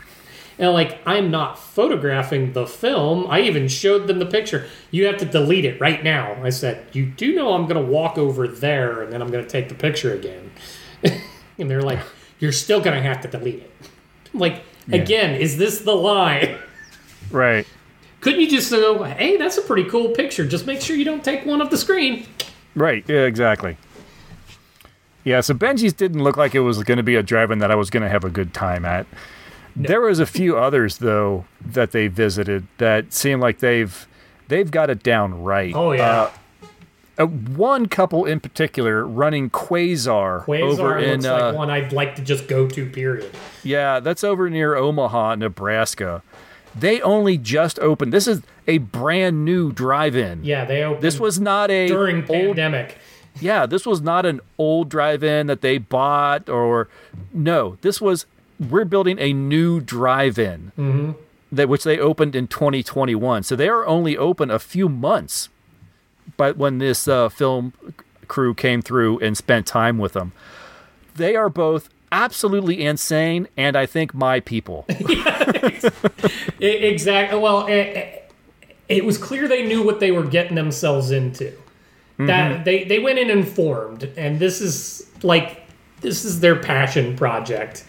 And 0.58 0.72
like, 0.72 0.98
I'm 1.06 1.30
not 1.30 1.58
photographing 1.58 2.52
the 2.52 2.66
film. 2.66 3.26
I 3.28 3.40
even 3.40 3.68
showed 3.68 4.06
them 4.06 4.18
the 4.18 4.26
picture. 4.26 4.66
You 4.90 5.06
have 5.06 5.16
to 5.18 5.24
delete 5.24 5.64
it 5.64 5.80
right 5.80 6.02
now. 6.02 6.36
I 6.44 6.50
said, 6.50 6.86
You 6.92 7.06
do 7.06 7.34
know 7.34 7.54
I'm 7.54 7.66
going 7.66 7.84
to 7.84 7.92
walk 7.92 8.18
over 8.18 8.46
there 8.48 9.02
and 9.02 9.12
then 9.12 9.20
I'm 9.22 9.30
going 9.30 9.44
to 9.44 9.50
take 9.50 9.68
the 9.68 9.74
picture 9.74 10.12
again. 10.14 10.50
and 11.58 11.68
they're 11.70 11.82
like, 11.82 12.00
You're 12.38 12.52
still 12.52 12.80
going 12.80 12.96
to 12.96 13.02
have 13.02 13.20
to 13.22 13.28
delete 13.28 13.60
it. 13.60 13.70
I'm 14.32 14.40
like, 14.46 14.62
again, 14.92 15.40
is 15.40 15.56
this 15.56 15.80
the 15.80 15.94
line? 15.94 16.58
right. 17.30 17.66
Couldn't 18.20 18.40
you 18.40 18.50
just 18.50 18.70
go, 18.70 19.04
Hey, 19.04 19.36
that's 19.36 19.58
a 19.58 19.62
pretty 19.62 19.88
cool 19.88 20.10
picture. 20.10 20.44
Just 20.46 20.66
make 20.66 20.80
sure 20.80 20.96
you 20.96 21.04
don't 21.04 21.24
take 21.24 21.46
one 21.46 21.60
of 21.60 21.70
the 21.70 21.78
screen. 21.78 22.26
Right. 22.74 23.04
Yeah, 23.08 23.22
exactly. 23.22 23.76
Yeah, 25.24 25.40
so 25.40 25.54
Bengies 25.54 25.96
didn't 25.96 26.24
look 26.24 26.36
like 26.36 26.54
it 26.54 26.60
was 26.60 26.82
going 26.84 26.96
to 26.96 27.02
be 27.02 27.14
a 27.16 27.22
drive-in 27.22 27.58
that 27.58 27.70
I 27.70 27.74
was 27.74 27.90
going 27.90 28.02
to 28.02 28.08
have 28.08 28.24
a 28.24 28.30
good 28.30 28.54
time 28.54 28.84
at. 28.84 29.06
There 29.76 30.00
was 30.00 30.18
a 30.18 30.26
few 30.26 30.56
others 30.56 30.98
though 30.98 31.44
that 31.60 31.92
they 31.92 32.08
visited 32.08 32.66
that 32.78 33.12
seem 33.12 33.38
like 33.38 33.58
they've 33.58 34.08
they've 34.48 34.70
got 34.70 34.90
it 34.90 35.02
down 35.02 35.42
right. 35.42 35.72
Oh, 35.74 35.92
yeah. 35.92 36.22
Uh, 36.22 36.30
uh, 37.18 37.26
one 37.26 37.86
couple 37.86 38.24
in 38.24 38.40
particular 38.40 39.06
running 39.06 39.50
Quasar, 39.50 40.44
Quasar 40.44 40.60
over 40.62 41.00
looks 41.00 41.24
in 41.24 41.26
uh, 41.30 41.46
like 41.46 41.54
one 41.54 41.70
I'd 41.70 41.92
like 41.92 42.16
to 42.16 42.22
just 42.22 42.46
go 42.48 42.66
to. 42.68 42.86
Period. 42.88 43.30
yeah, 43.62 44.00
that's 44.00 44.22
over 44.24 44.48
near 44.48 44.74
Omaha, 44.74 45.34
Nebraska. 45.36 46.22
They 46.74 47.00
only 47.00 47.38
just 47.38 47.78
opened. 47.80 48.12
This 48.12 48.28
is 48.28 48.42
a 48.66 48.78
brand 48.78 49.44
new 49.44 49.72
drive-in. 49.72 50.44
Yeah, 50.44 50.64
they 50.64 50.84
opened 50.84 51.02
This 51.02 51.18
was 51.18 51.40
not 51.40 51.70
a 51.70 51.88
during 51.88 52.18
old 52.18 52.28
pandemic. 52.56 52.98
Yeah, 53.40 53.66
this 53.66 53.86
was 53.86 54.00
not 54.00 54.26
an 54.26 54.40
old 54.58 54.88
drive-in 54.88 55.46
that 55.48 55.60
they 55.60 55.78
bought 55.78 56.48
or 56.48 56.88
no. 57.32 57.78
This 57.80 58.00
was 58.00 58.26
we're 58.60 58.84
building 58.84 59.18
a 59.18 59.32
new 59.32 59.80
drive-in 59.80 60.72
Mm-hmm. 60.78 61.12
that 61.52 61.68
which 61.68 61.84
they 61.84 61.98
opened 61.98 62.36
in 62.36 62.46
2021. 62.48 63.42
So 63.44 63.56
they 63.56 63.68
are 63.68 63.86
only 63.86 64.16
open 64.16 64.50
a 64.50 64.58
few 64.58 64.88
months. 64.88 65.48
But 66.36 66.56
when 66.56 66.78
this 66.78 67.08
uh, 67.08 67.28
film 67.28 67.72
crew 68.26 68.54
came 68.54 68.82
through 68.82 69.18
and 69.20 69.36
spent 69.36 69.66
time 69.66 69.98
with 69.98 70.12
them, 70.12 70.32
they 71.16 71.36
are 71.36 71.48
both 71.48 71.88
absolutely 72.12 72.84
insane, 72.84 73.48
and 73.56 73.76
I 73.76 73.86
think 73.86 74.14
my 74.14 74.40
people. 74.40 74.86
Exactly. 76.60 77.38
Well, 77.38 77.66
it, 77.66 78.30
it 78.88 79.04
was 79.04 79.16
clear 79.16 79.46
they 79.46 79.66
knew 79.66 79.82
what 79.84 80.00
they 80.00 80.10
were 80.10 80.24
getting 80.24 80.56
themselves 80.56 81.10
into. 81.10 81.52
That 82.18 82.64
they 82.64 82.82
they 82.82 82.98
went 82.98 83.20
in 83.20 83.30
informed, 83.30 84.02
and 84.16 84.40
this 84.40 84.60
is 84.60 85.08
like 85.22 85.62
this 86.00 86.24
is 86.24 86.40
their 86.40 86.56
passion 86.56 87.16
project. 87.16 87.84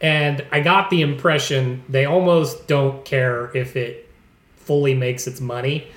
And 0.00 0.44
I 0.52 0.60
got 0.60 0.88
the 0.90 1.00
impression 1.02 1.82
they 1.88 2.04
almost 2.04 2.68
don't 2.68 3.04
care 3.04 3.50
if 3.56 3.74
it 3.74 4.08
fully 4.56 4.94
makes 4.94 5.26
its 5.26 5.40
money. 5.40 5.88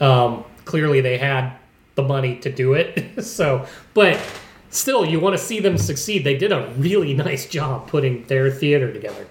Um, 0.00 0.44
clearly, 0.64 1.00
they 1.00 1.18
had 1.18 1.52
the 1.94 2.02
money 2.02 2.36
to 2.36 2.52
do 2.52 2.74
it. 2.74 3.24
so, 3.24 3.66
but 3.94 4.20
still, 4.70 5.04
you 5.04 5.20
want 5.20 5.36
to 5.36 5.42
see 5.42 5.60
them 5.60 5.78
succeed. 5.78 6.24
They 6.24 6.36
did 6.36 6.52
a 6.52 6.72
really 6.76 7.14
nice 7.28 7.46
job 7.48 7.88
putting 7.88 8.24
their 8.26 8.50
theater 8.50 8.92
together. 8.92 9.26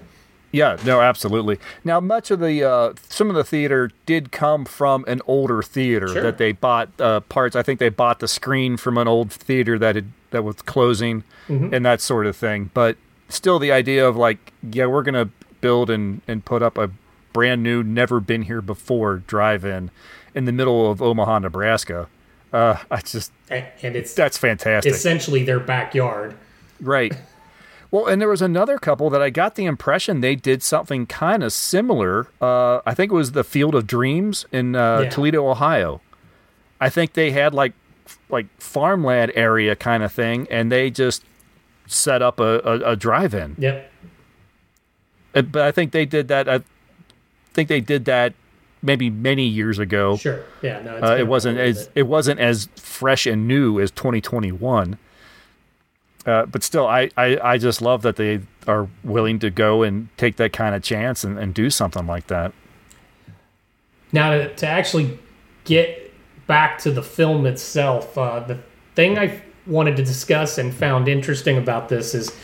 Yeah, 0.52 0.78
no, 0.86 1.02
absolutely. 1.02 1.60
Now, 1.84 2.00
much 2.00 2.32
of 2.32 2.40
the 2.40 2.64
uh, 2.64 2.94
some 3.10 3.30
of 3.30 3.36
the 3.36 3.44
theater 3.44 3.92
did 4.06 4.32
come 4.32 4.64
from 4.64 5.04
an 5.06 5.22
older 5.28 5.62
theater 5.62 6.08
Sure. 6.08 6.24
that 6.24 6.38
they 6.38 6.54
bought 6.54 6.90
uh, 7.00 7.20
parts. 7.22 7.56
I 7.56 7.64
think 7.64 7.80
they 7.80 7.90
bought 7.90 8.20
the 8.20 8.30
screen 8.30 8.78
from 8.78 8.98
an 8.98 9.08
old 9.10 9.32
theater 9.32 9.78
that 9.78 9.96
had 9.96 10.12
that 10.32 10.44
was 10.44 10.62
closing 10.62 11.24
and 11.50 11.86
that 11.86 12.02
sort 12.02 12.26
of 12.26 12.36
thing. 12.36 12.70
But 12.74 12.98
still, 13.30 13.60
the 13.60 13.72
idea 13.72 14.08
of 14.08 14.16
like, 14.18 14.52
yeah, 14.64 14.86
we're 14.86 15.04
gonna 15.04 15.30
build 15.60 15.90
and 15.90 16.22
and 16.28 16.44
put 16.46 16.62
up 16.64 16.78
a 16.78 16.92
brand 17.34 17.62
new, 17.62 17.84
never 17.84 18.20
been 18.20 18.44
here 18.44 18.62
before 18.62 19.18
drive-in 19.18 19.92
in 20.36 20.46
the 20.46 20.52
middle 20.52 20.90
of 20.92 21.02
Omaha, 21.02 21.40
Nebraska. 21.40 22.08
Uh, 22.54 22.78
I 22.90 23.02
just 23.02 23.32
A- 23.52 23.68
And 23.84 23.96
it's 23.96 24.14
that's 24.14 24.38
fantastic. 24.38 24.94
essentially 24.94 25.44
their 25.44 25.60
backyard. 25.60 26.36
Right. 26.82 27.14
Well, 27.90 28.06
and 28.08 28.20
there 28.22 28.28
was 28.28 28.42
another 28.42 28.78
couple 28.80 29.10
that 29.12 29.22
I 29.22 29.30
got 29.30 29.56
the 29.56 29.64
impression 29.64 30.20
they 30.20 30.36
did 30.36 30.62
something 30.62 31.06
kind 31.06 31.42
of 31.42 31.54
similar. 31.54 32.28
Uh, 32.42 32.82
I 32.86 32.94
think 32.94 33.14
it 33.14 33.16
was 33.16 33.32
the 33.32 33.46
Field 33.46 33.76
of 33.76 33.88
Dreams 33.88 34.46
in 34.52 34.76
uh, 34.76 35.04
Yeah. 35.04 35.10
Toledo, 35.10 35.48
Ohio. 35.50 36.02
I 36.82 36.90
think 36.90 37.13
they 37.13 37.32
had 37.32 37.54
like 37.54 37.72
like 38.30 38.48
farmland 38.60 39.32
area 39.36 39.74
kind 39.74 40.04
of 40.04 40.12
thing, 40.12 40.50
and 40.52 40.70
they 40.70 40.90
just 40.92 41.24
set 41.86 42.22
up 42.22 42.42
a, 42.42 42.60
a, 42.66 42.92
a 42.92 42.96
drive-in. 42.98 43.56
Yep. 43.58 43.90
But 45.32 45.56
I 45.62 45.72
think 45.72 45.94
they 45.94 46.06
did 46.06 46.28
that. 46.28 46.50
I 46.50 46.63
think 47.54 47.70
they 47.70 47.80
did 47.80 48.04
that 48.04 48.34
maybe 48.82 49.10
many 49.10 49.46
years 49.46 49.80
ago. 49.80 50.18
Sure. 50.18 50.44
Yeah. 50.62 50.82
No. 50.82 50.98
It's 50.98 51.04
Uh, 51.06 51.16
it 51.18 51.28
wasn't 51.28 51.58
as 51.60 51.88
bit. 51.88 51.92
it 51.96 52.04
wasn't 52.08 52.40
as 52.40 52.70
fresh 52.76 53.26
and 53.26 53.48
new 53.48 53.80
as 53.80 53.92
2021. 53.92 54.98
Uh, 56.26 56.46
but 56.46 56.62
still, 56.62 56.86
I, 56.86 57.10
I, 57.16 57.40
I 57.42 57.58
just 57.58 57.82
love 57.82 58.02
that 58.02 58.18
they 58.18 58.42
are 58.68 58.90
willing 59.04 59.40
to 59.40 59.50
go 59.50 59.84
and 59.84 60.10
take 60.18 60.36
that 60.36 60.52
kind 60.52 60.76
of 60.76 60.84
chance 60.84 61.24
and, 61.24 61.40
and 61.40 61.54
do 61.54 61.70
something 61.70 62.06
like 62.06 62.28
that. 62.28 62.52
Now 64.12 64.32
to, 64.32 64.54
to 64.56 64.68
actually 64.68 65.18
get 65.63 66.13
back 66.46 66.80
to 66.80 66.92
the 66.92 67.04
film 67.04 67.46
itself, 67.46 68.18
uh, 68.18 68.42
the 68.42 68.60
thing 68.96 69.18
I 69.18 69.42
wanted 69.66 69.96
to 69.98 70.04
discuss 70.04 70.58
and 70.58 70.74
found 70.74 71.08
interesting 71.08 71.58
about 71.58 71.88
this 71.88 72.13
is 72.13 72.36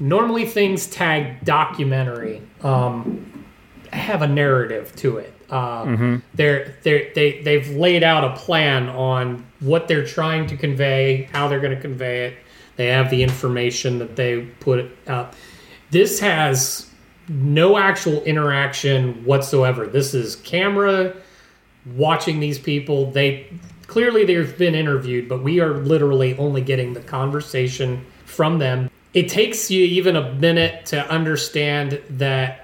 normally 0.00 0.44
things 0.46 0.86
tagged 0.86 1.44
documentary 1.44 2.42
um, 2.62 3.44
have 3.92 4.22
a 4.22 4.26
narrative 4.26 4.94
to 4.96 5.18
it. 5.18 5.32
Uh, 5.54 6.18
they're, 6.34 6.74
they're, 6.82 7.12
they 7.14 7.40
they've 7.42 7.70
laid 7.76 8.02
out 8.02 8.24
a 8.24 8.36
plan 8.36 8.88
on 8.88 9.46
what 9.60 9.86
they're 9.86 10.04
trying 10.04 10.48
to 10.48 10.56
convey, 10.56 11.28
how 11.32 11.46
they're 11.46 11.60
going 11.60 11.74
to 11.74 11.80
convey 11.80 12.26
it. 12.26 12.38
They 12.76 12.88
have 12.88 13.08
the 13.08 13.22
information 13.22 14.00
that 14.00 14.16
they 14.16 14.42
put 14.58 14.90
up. 15.06 15.34
This 15.92 16.18
has 16.18 16.90
no 17.28 17.78
actual 17.78 18.22
interaction 18.24 19.24
whatsoever. 19.24 19.86
This 19.86 20.12
is 20.12 20.36
camera 20.36 21.14
watching 21.94 22.40
these 22.40 22.58
people. 22.58 23.10
They 23.12 23.46
clearly 23.86 24.24
they've 24.24 24.58
been 24.58 24.74
interviewed, 24.74 25.28
but 25.28 25.42
we 25.42 25.60
are 25.60 25.74
literally 25.74 26.36
only 26.36 26.62
getting 26.62 26.94
the 26.94 27.00
conversation 27.00 28.04
from 28.24 28.58
them. 28.58 28.90
It 29.12 29.28
takes 29.28 29.70
you 29.70 29.84
even 29.84 30.16
a 30.16 30.32
minute 30.34 30.86
to 30.86 31.08
understand 31.08 32.00
that 32.10 32.63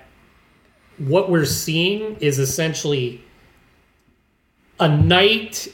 what 1.00 1.30
we're 1.30 1.44
seeing 1.44 2.16
is 2.16 2.38
essentially 2.38 3.22
a 4.78 4.88
night 4.88 5.68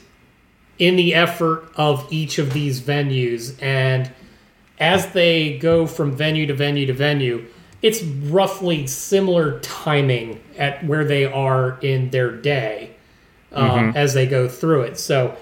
in 0.79 0.95
the 0.95 1.13
effort 1.13 1.69
of 1.75 2.07
each 2.11 2.39
of 2.39 2.53
these 2.53 2.81
venues. 2.81 3.61
And 3.61 4.11
as 4.79 5.11
they 5.11 5.57
go 5.57 5.87
from 5.87 6.11
venue 6.11 6.45
to 6.45 6.53
venue 6.53 6.85
to 6.85 6.93
venue 6.93 7.47
it's 7.81 8.03
roughly 8.03 8.87
similar 8.87 9.59
timing 9.59 10.41
at 10.57 10.83
where 10.85 11.05
they 11.05 11.25
are 11.25 11.77
in 11.81 12.09
their 12.09 12.31
day 12.31 12.91
um, 13.51 13.93
as 13.95 14.13
they 14.13 14.25
go 14.25 14.47
through 14.47 14.81
it. 14.81 14.99
So 14.99 15.37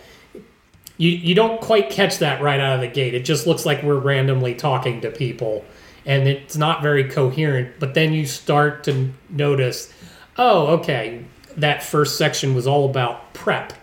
you, 0.97 1.09
you 1.09 1.33
don't 1.33 1.61
quite 1.61 1.89
catch 1.89 2.19
that 2.19 2.41
right 2.41 2.59
out 2.59 2.75
of 2.75 2.81
the 2.81 2.87
gate. 2.87 3.13
It 3.13 3.23
just 3.23 3.47
looks 3.47 3.65
like 3.65 3.83
we're 3.83 3.99
randomly 3.99 4.53
talking 4.53 5.01
to 5.01 5.11
people 5.11 5.63
and 6.05 6.27
it's 6.27 6.55
not 6.55 6.81
very 6.81 7.03
coherent 7.03 7.79
but 7.79 7.93
then 7.93 8.13
you 8.13 8.25
start 8.25 8.83
to 8.83 9.11
notice 9.29 9.93
oh 10.37 10.67
okay 10.67 11.23
that 11.57 11.81
first 11.83 12.17
section 12.17 12.53
was 12.53 12.67
all 12.67 12.89
about 12.89 13.33
prep 13.33 13.73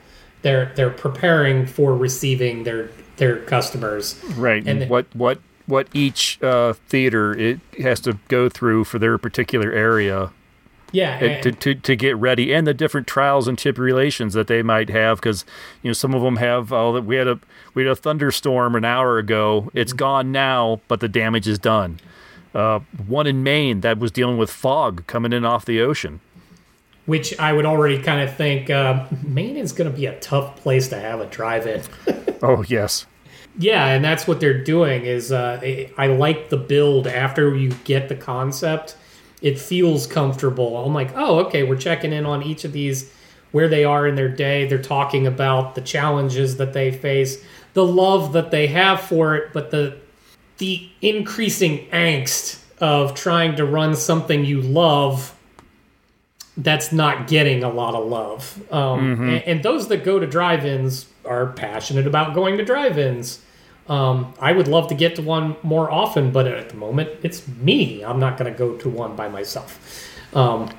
they're 0.42 0.72
they're 0.76 0.90
preparing 0.90 1.66
for 1.66 1.96
receiving 1.96 2.64
their 2.64 2.90
their 3.16 3.36
customers 3.36 4.20
Right. 4.36 4.66
And 4.66 4.82
And 4.82 4.90
what 4.90 5.06
what 5.14 5.38
what 5.66 5.88
each 5.92 6.42
uh, 6.42 6.74
theater 6.88 7.32
it 7.38 7.60
has 7.80 8.00
to 8.00 8.18
go 8.28 8.48
through 8.48 8.84
for 8.84 8.98
their 8.98 9.16
particular 9.18 9.70
area 9.70 10.32
yeah 10.92 11.40
to, 11.40 11.52
to, 11.52 11.74
to 11.74 11.96
get 11.96 12.16
ready 12.16 12.52
and 12.54 12.66
the 12.66 12.74
different 12.74 13.06
trials 13.06 13.48
and 13.48 13.58
tribulations 13.58 14.34
that 14.34 14.46
they 14.46 14.62
might 14.62 14.88
have 14.88 15.18
because 15.18 15.44
you 15.82 15.88
know 15.88 15.92
some 15.92 16.14
of 16.14 16.22
them 16.22 16.36
have 16.36 16.72
oh 16.72 17.00
we 17.00 17.16
had 17.16 17.26
a 17.26 17.40
we 17.74 17.82
had 17.82 17.92
a 17.92 17.96
thunderstorm 17.96 18.74
an 18.74 18.84
hour 18.84 19.18
ago 19.18 19.70
it's 19.74 19.92
gone 19.92 20.30
now 20.30 20.80
but 20.88 21.00
the 21.00 21.08
damage 21.08 21.48
is 21.48 21.58
done 21.58 21.98
uh, 22.54 22.80
one 23.06 23.26
in 23.26 23.42
Maine 23.42 23.80
that 23.80 23.98
was 23.98 24.10
dealing 24.10 24.36
with 24.36 24.50
fog 24.50 25.06
coming 25.06 25.32
in 25.32 25.44
off 25.44 25.64
the 25.64 25.80
ocean 25.80 26.20
which 27.06 27.36
I 27.38 27.52
would 27.52 27.66
already 27.66 28.00
kind 28.00 28.20
of 28.20 28.36
think 28.36 28.70
uh, 28.70 29.06
Maine 29.24 29.56
is 29.56 29.72
going 29.72 29.90
to 29.90 29.96
be 29.96 30.06
a 30.06 30.20
tough 30.20 30.56
place 30.56 30.86
to 30.88 31.00
have 31.00 31.20
a 31.20 31.26
drive-in. 31.26 31.82
oh 32.42 32.62
yes 32.68 33.06
yeah, 33.58 33.86
and 33.88 34.04
that's 34.04 34.26
what 34.26 34.40
they're 34.40 34.62
doing. 34.62 35.04
Is 35.04 35.30
uh, 35.30 35.60
I 35.98 36.06
like 36.06 36.48
the 36.48 36.56
build 36.56 37.06
after 37.06 37.54
you 37.54 37.70
get 37.84 38.08
the 38.08 38.14
concept. 38.14 38.96
It 39.42 39.58
feels 39.58 40.06
comfortable. 40.06 40.76
I'm 40.78 40.94
like, 40.94 41.12
oh, 41.14 41.40
okay, 41.40 41.64
we're 41.64 41.76
checking 41.76 42.12
in 42.12 42.24
on 42.24 42.42
each 42.42 42.64
of 42.64 42.72
these, 42.72 43.12
where 43.50 43.68
they 43.68 43.84
are 43.84 44.06
in 44.06 44.14
their 44.14 44.28
day. 44.28 44.66
They're 44.66 44.80
talking 44.80 45.26
about 45.26 45.74
the 45.74 45.82
challenges 45.82 46.56
that 46.56 46.72
they 46.72 46.90
face, 46.90 47.44
the 47.74 47.84
love 47.84 48.32
that 48.32 48.50
they 48.50 48.68
have 48.68 49.00
for 49.00 49.34
it, 49.34 49.52
but 49.52 49.70
the 49.70 49.98
the 50.58 50.88
increasing 51.00 51.86
angst 51.88 52.60
of 52.78 53.14
trying 53.14 53.56
to 53.56 53.64
run 53.64 53.96
something 53.96 54.44
you 54.44 54.60
love 54.60 55.34
that's 56.56 56.92
not 56.92 57.26
getting 57.26 57.64
a 57.64 57.70
lot 57.70 57.94
of 57.94 58.06
love. 58.06 58.62
Um, 58.72 59.28
and, 59.28 59.42
and 59.44 59.62
those 59.62 59.88
that 59.88 60.04
go 60.04 60.18
to 60.18 60.26
drive-ins 60.26 61.06
are 61.24 61.46
passionate 61.46 62.06
about 62.06 62.34
going 62.34 62.58
to 62.58 62.64
drive-ins. 62.64 63.40
Um, 63.88 64.32
I 64.40 64.52
would 64.52 64.68
love 64.68 64.88
to 64.88 64.94
get 64.94 65.16
to 65.16 65.22
one 65.22 65.56
more 65.62 65.90
often, 65.90 66.30
but 66.30 66.46
at 66.46 66.68
the 66.68 66.76
moment, 66.76 67.10
it's 67.22 67.46
me. 67.48 68.04
I'm 68.04 68.20
not 68.20 68.38
going 68.38 68.52
to 68.52 68.56
go 68.56 68.76
to 68.76 68.88
one 68.88 69.16
by 69.16 69.28
myself. 69.28 70.08
Um, 70.34 70.70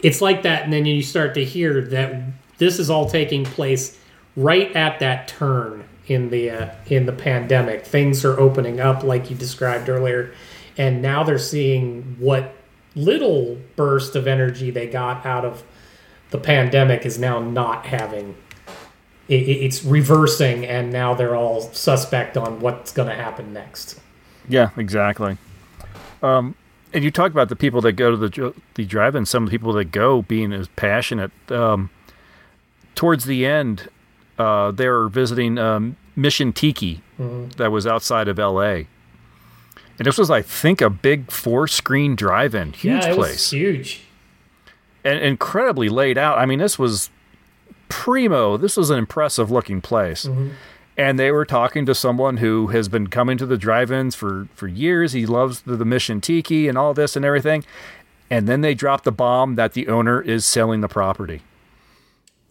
it's 0.00 0.20
like 0.20 0.42
that, 0.42 0.64
and 0.64 0.72
then 0.72 0.84
you 0.84 1.02
start 1.02 1.34
to 1.34 1.44
hear 1.44 1.80
that 1.80 2.24
this 2.58 2.78
is 2.78 2.90
all 2.90 3.08
taking 3.08 3.44
place 3.44 3.98
right 4.36 4.74
at 4.76 5.00
that 5.00 5.28
turn 5.28 5.88
in 6.06 6.30
the 6.30 6.50
uh, 6.50 6.74
in 6.86 7.06
the 7.06 7.12
pandemic. 7.12 7.86
Things 7.86 8.24
are 8.24 8.38
opening 8.38 8.80
up, 8.80 9.02
like 9.02 9.30
you 9.30 9.36
described 9.36 9.88
earlier, 9.88 10.34
and 10.76 11.00
now 11.00 11.22
they're 11.22 11.38
seeing 11.38 12.16
what 12.18 12.54
little 12.94 13.58
burst 13.76 14.16
of 14.16 14.26
energy 14.26 14.70
they 14.70 14.86
got 14.86 15.24
out 15.24 15.44
of 15.44 15.62
the 16.30 16.38
pandemic 16.38 17.06
is 17.06 17.18
now 17.18 17.38
not 17.38 17.86
having 17.86 18.34
it, 19.32 19.48
it's 19.64 19.84
reversing, 19.84 20.64
and 20.66 20.92
now 20.92 21.14
they're 21.14 21.36
all 21.36 21.60
suspect 21.72 22.36
on 22.36 22.60
what's 22.60 22.92
going 22.92 23.08
to 23.08 23.14
happen 23.14 23.52
next. 23.52 23.98
Yeah, 24.48 24.70
exactly. 24.76 25.38
Um, 26.22 26.54
and 26.92 27.02
you 27.02 27.10
talk 27.10 27.32
about 27.32 27.48
the 27.48 27.56
people 27.56 27.80
that 27.82 27.92
go 27.92 28.10
to 28.10 28.16
the 28.16 28.54
the 28.74 28.84
drive-in. 28.84 29.26
Some 29.26 29.44
of 29.44 29.50
the 29.50 29.56
people 29.58 29.72
that 29.74 29.86
go 29.86 30.22
being 30.22 30.52
as 30.52 30.68
passionate. 30.68 31.30
Um, 31.50 31.90
towards 32.94 33.24
the 33.24 33.46
end, 33.46 33.88
uh, 34.38 34.70
they 34.70 34.88
were 34.88 35.08
visiting 35.08 35.58
um, 35.58 35.96
Mission 36.16 36.52
Tiki 36.52 37.00
Mm-hmm. 37.20 37.50
that 37.50 37.70
was 37.70 37.86
outside 37.86 38.26
of 38.26 38.38
L.A. 38.38 38.88
And 39.98 40.06
this 40.06 40.18
was, 40.18 40.28
I 40.30 40.42
think, 40.42 40.80
a 40.80 40.90
big 40.90 41.30
four-screen 41.30 42.16
drive-in, 42.16 42.72
huge 42.72 43.04
yeah, 43.04 43.14
place, 43.14 43.50
huge. 43.50 44.00
and 45.04 45.20
incredibly 45.20 45.88
laid 45.88 46.18
out. 46.18 46.38
I 46.38 46.46
mean, 46.46 46.58
this 46.58 46.78
was 46.78 47.10
primo. 47.92 48.56
This 48.56 48.76
was 48.76 48.88
an 48.88 48.98
impressive-looking 48.98 49.82
place. 49.82 50.24
Mm-hmm. 50.24 50.48
And 50.96 51.18
they 51.18 51.30
were 51.30 51.44
talking 51.44 51.86
to 51.86 51.94
someone 51.94 52.38
who 52.38 52.68
has 52.68 52.88
been 52.88 53.06
coming 53.06 53.38
to 53.38 53.46
the 53.46 53.58
drive-ins 53.58 54.14
for 54.14 54.48
for 54.54 54.66
years. 54.66 55.12
He 55.12 55.26
loves 55.26 55.60
the, 55.60 55.76
the 55.76 55.84
Mission 55.84 56.20
Tiki 56.20 56.68
and 56.68 56.76
all 56.76 56.94
this 56.94 57.16
and 57.16 57.24
everything. 57.24 57.64
And 58.30 58.48
then 58.48 58.62
they 58.62 58.74
drop 58.74 59.04
the 59.04 59.12
bomb 59.12 59.56
that 59.56 59.74
the 59.74 59.88
owner 59.88 60.20
is 60.20 60.46
selling 60.46 60.80
the 60.80 60.88
property. 60.88 61.42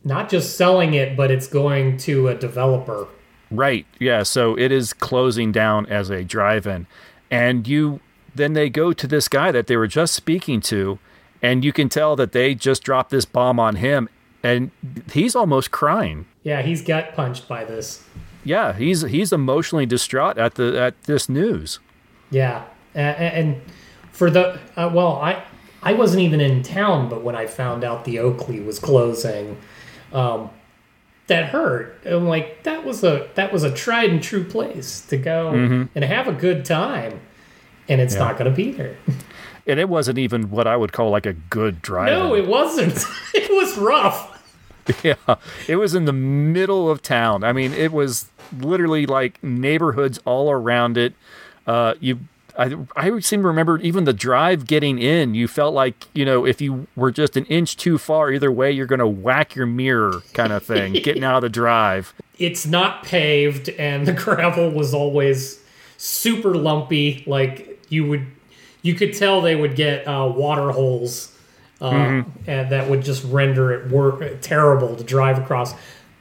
Not 0.04 0.30
just 0.30 0.58
selling 0.58 0.94
it, 0.94 1.18
but 1.18 1.30
it's 1.30 1.48
going 1.48 1.98
to 1.98 2.28
a 2.30 2.36
developer. 2.36 3.08
Right. 3.52 3.86
Yeah. 4.00 4.24
So 4.24 4.58
it 4.58 4.72
is 4.72 4.94
closing 4.94 5.52
down 5.52 5.86
as 5.88 6.10
a 6.10 6.24
drive-in, 6.24 6.88
and 7.30 7.68
you 7.68 8.00
then 8.34 8.54
they 8.54 8.70
go 8.70 8.94
to 8.94 9.08
this 9.08 9.28
guy 9.28 9.52
that 9.52 9.68
they 9.68 9.78
were 9.78 9.88
just 9.88 10.16
speaking 10.16 10.62
to, 10.62 10.98
and 11.42 11.64
you 11.66 11.74
can 11.74 11.90
tell 11.90 12.16
that 12.16 12.32
they 12.32 12.56
just 12.56 12.82
dropped 12.82 13.10
this 13.12 13.26
bomb 13.26 13.60
on 13.60 13.76
him, 13.76 14.08
and 14.44 14.72
he's 15.12 15.36
almost 15.36 15.72
crying. 15.72 16.26
Yeah, 16.44 16.62
he's 16.62 16.82
gut 16.82 17.14
punched 17.16 17.48
by 17.48 17.64
this. 17.64 18.04
Yeah, 18.44 18.74
he's 18.74 19.02
he's 19.04 19.32
emotionally 19.32 19.86
distraught 19.86 20.38
at 20.38 20.56
the 20.56 20.80
at 20.82 21.02
this 21.04 21.30
news. 21.30 21.80
Yeah, 22.32 22.64
A- 22.96 23.00
a- 23.00 23.34
and 23.38 23.62
for 24.12 24.30
the 24.32 24.60
uh, 24.76 24.90
well, 24.94 25.14
I 25.22 25.44
I 25.84 25.94
wasn't 25.94 26.22
even 26.22 26.42
in 26.42 26.64
town, 26.64 27.10
but 27.10 27.24
when 27.24 27.36
I 27.36 27.46
found 27.46 27.84
out 27.84 28.06
the 28.06 28.20
Oakley 28.20 28.60
was 28.60 28.80
closing, 28.80 29.58
um, 30.14 30.50
that 31.28 31.46
hurt. 31.46 32.00
I'm 32.06 32.28
like, 32.28 32.64
that 32.64 32.84
was 32.84 33.04
a 33.04 33.30
that 33.36 33.54
was 33.54 33.64
a 33.64 33.72
tried 33.74 34.10
and 34.10 34.22
true 34.24 34.44
place 34.44 35.02
to 35.08 35.18
go 35.18 35.50
and 35.50 36.04
have 36.04 36.28
a 36.28 36.34
good 36.34 36.66
time, 36.66 37.20
and 37.88 38.02
it's 38.02 38.16
not 38.16 38.38
going 38.38 38.50
to 38.50 38.56
be 38.56 38.72
there. 38.72 38.98
And 39.68 39.80
it 39.80 39.88
wasn't 39.88 40.18
even 40.18 40.50
what 40.50 40.66
I 40.66 40.76
would 40.76 40.92
call 40.92 41.12
like 41.12 41.28
a 41.28 41.34
good 41.34 41.82
drive. 41.84 42.08
no, 42.08 42.34
it 42.36 42.48
wasn't. 42.48 43.06
it 43.36 43.50
was 43.52 43.78
rough. 43.78 44.31
Yeah, 45.04 45.36
it 45.68 45.78
was 45.78 45.96
in 45.96 46.06
the 46.06 46.14
middle 46.14 46.90
of 46.90 47.02
town. 47.02 47.44
I 47.44 47.54
mean, 47.54 47.74
it 47.74 47.92
was 47.92 48.28
literally 48.58 49.06
like 49.06 49.42
neighborhoods 49.44 50.20
all 50.26 50.52
around 50.52 50.98
it. 50.98 51.14
Uh, 51.66 51.94
you, 52.00 52.20
I, 52.58 52.76
I 52.96 53.20
seem 53.20 53.42
to 53.42 53.48
remember 53.48 53.78
even 53.80 54.04
the 54.04 54.14
drive 54.14 54.68
getting 54.68 55.00
in. 55.00 55.36
You 55.36 55.48
felt 55.48 55.74
like 55.74 56.08
you 56.14 56.26
know 56.26 56.46
if 56.46 56.62
you 56.62 56.88
were 56.96 57.12
just 57.12 57.38
an 57.38 57.46
inch 57.46 57.78
too 57.78 57.98
far 57.98 58.32
either 58.32 58.52
way, 58.52 58.72
you're 58.72 58.86
going 58.86 59.00
to 59.00 59.08
whack 59.08 59.56
your 59.56 59.66
mirror, 59.66 60.22
kind 60.34 60.52
of 60.52 60.64
thing. 60.64 60.94
getting 60.94 61.24
out 61.24 61.36
of 61.36 61.42
the 61.42 61.50
drive. 61.50 62.14
It's 62.40 62.66
not 62.66 63.04
paved, 63.04 63.70
and 63.70 64.08
the 64.08 64.14
gravel 64.14 64.72
was 64.72 64.96
always 64.96 65.60
super 65.98 66.56
lumpy. 66.56 67.24
Like 67.28 67.80
you 67.90 68.08
would, 68.08 68.26
you 68.82 68.96
could 68.96 69.14
tell 69.16 69.42
they 69.42 69.56
would 69.56 69.76
get 69.76 70.08
uh, 70.08 70.32
water 70.36 70.72
holes, 70.72 71.31
uh, 71.82 72.24
and 72.48 72.72
that 72.72 72.89
would 72.89 73.04
just 73.04 73.24
render 73.26 73.72
it 73.72 73.91
work 73.91 74.24
terrible 74.41 74.96
to 74.96 75.04
drive 75.04 75.38
across. 75.38 75.74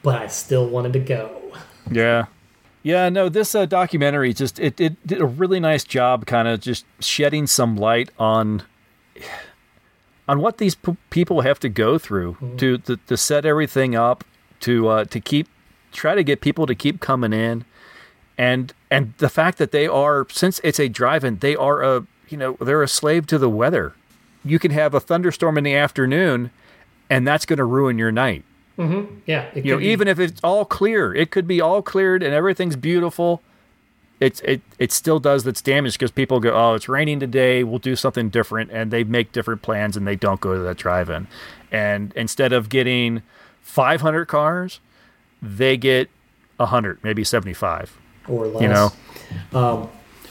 But 0.03 0.21
I 0.21 0.27
still 0.27 0.67
wanted 0.67 0.93
to 0.93 0.99
go. 0.99 1.53
Yeah. 1.89 2.25
Yeah, 2.83 3.09
no, 3.09 3.29
this 3.29 3.53
uh, 3.53 3.67
documentary 3.67 4.33
just 4.33 4.59
it, 4.59 4.81
it 4.81 5.05
did 5.05 5.21
a 5.21 5.25
really 5.25 5.59
nice 5.59 5.83
job 5.83 6.25
kind 6.25 6.47
of 6.47 6.59
just 6.61 6.85
shedding 6.99 7.45
some 7.45 7.75
light 7.75 8.09
on 8.17 8.63
on 10.27 10.39
what 10.41 10.57
these 10.57 10.73
p- 10.73 10.97
people 11.11 11.41
have 11.41 11.59
to 11.59 11.69
go 11.69 11.99
through 11.99 12.37
to, 12.57 12.79
to 12.79 12.97
to 12.97 13.17
set 13.17 13.45
everything 13.45 13.95
up 13.95 14.23
to 14.61 14.87
uh, 14.87 15.05
to 15.05 15.19
keep 15.19 15.47
try 15.91 16.15
to 16.15 16.23
get 16.23 16.41
people 16.41 16.65
to 16.65 16.73
keep 16.73 16.99
coming 17.01 17.33
in 17.33 17.65
and 18.35 18.73
and 18.89 19.13
the 19.19 19.29
fact 19.29 19.59
that 19.59 19.71
they 19.71 19.85
are 19.85 20.25
since 20.31 20.59
it's 20.63 20.79
a 20.79 20.87
drive-in 20.89 21.37
they 21.37 21.55
are 21.55 21.83
a 21.83 22.07
you 22.29 22.37
know 22.37 22.57
they're 22.61 22.81
a 22.81 22.87
slave 22.87 23.27
to 23.27 23.37
the 23.37 23.49
weather. 23.49 23.93
You 24.43 24.59
can 24.59 24.71
have 24.71 24.93
a 24.93 24.99
thunderstorm 24.99 25.57
in 25.57 25.63
the 25.63 25.75
afternoon 25.75 26.51
and 27.09 27.27
that's 27.27 27.45
going 27.45 27.57
to 27.57 27.65
ruin 27.65 27.97
your 27.97 28.11
night. 28.11 28.43
Mm-hmm. 28.77 29.15
Yeah, 29.25 29.49
it 29.53 29.65
you 29.65 29.73
know 29.73 29.79
be- 29.79 29.87
even 29.87 30.07
if 30.07 30.17
it's 30.17 30.39
all 30.43 30.65
clear 30.65 31.13
it 31.13 31.29
could 31.29 31.45
be 31.45 31.59
all 31.61 31.81
cleared 31.81 32.23
and 32.23 32.33
everything's 32.33 32.75
beautiful 32.77 33.43
it's 34.21 34.39
it 34.41 34.61
it 34.79 34.91
still 34.91 35.19
does 35.19 35.45
its 35.45 35.61
damage 35.61 35.93
because 35.93 36.09
people 36.09 36.39
go 36.39 36.51
oh 36.53 36.73
it's 36.73 36.87
raining 36.87 37.19
today 37.19 37.63
we'll 37.63 37.79
do 37.79 37.95
something 37.95 38.29
different 38.29 38.71
and 38.71 38.89
they 38.89 39.03
make 39.03 39.33
different 39.33 39.61
plans 39.61 39.97
and 39.97 40.07
they 40.07 40.15
don't 40.15 40.39
go 40.39 40.53
to 40.53 40.61
that 40.61 40.77
drive-in. 40.77 41.27
And 41.71 42.13
instead 42.15 42.53
of 42.53 42.69
getting 42.69 43.23
500 43.61 44.25
cars 44.25 44.79
they 45.41 45.75
get 45.75 46.09
100 46.57 47.03
maybe 47.03 47.23
75 47.23 47.97
or 48.29 48.47
less. 48.47 48.61
you 48.61 48.67
know? 48.69 48.91
Um, 49.53 49.89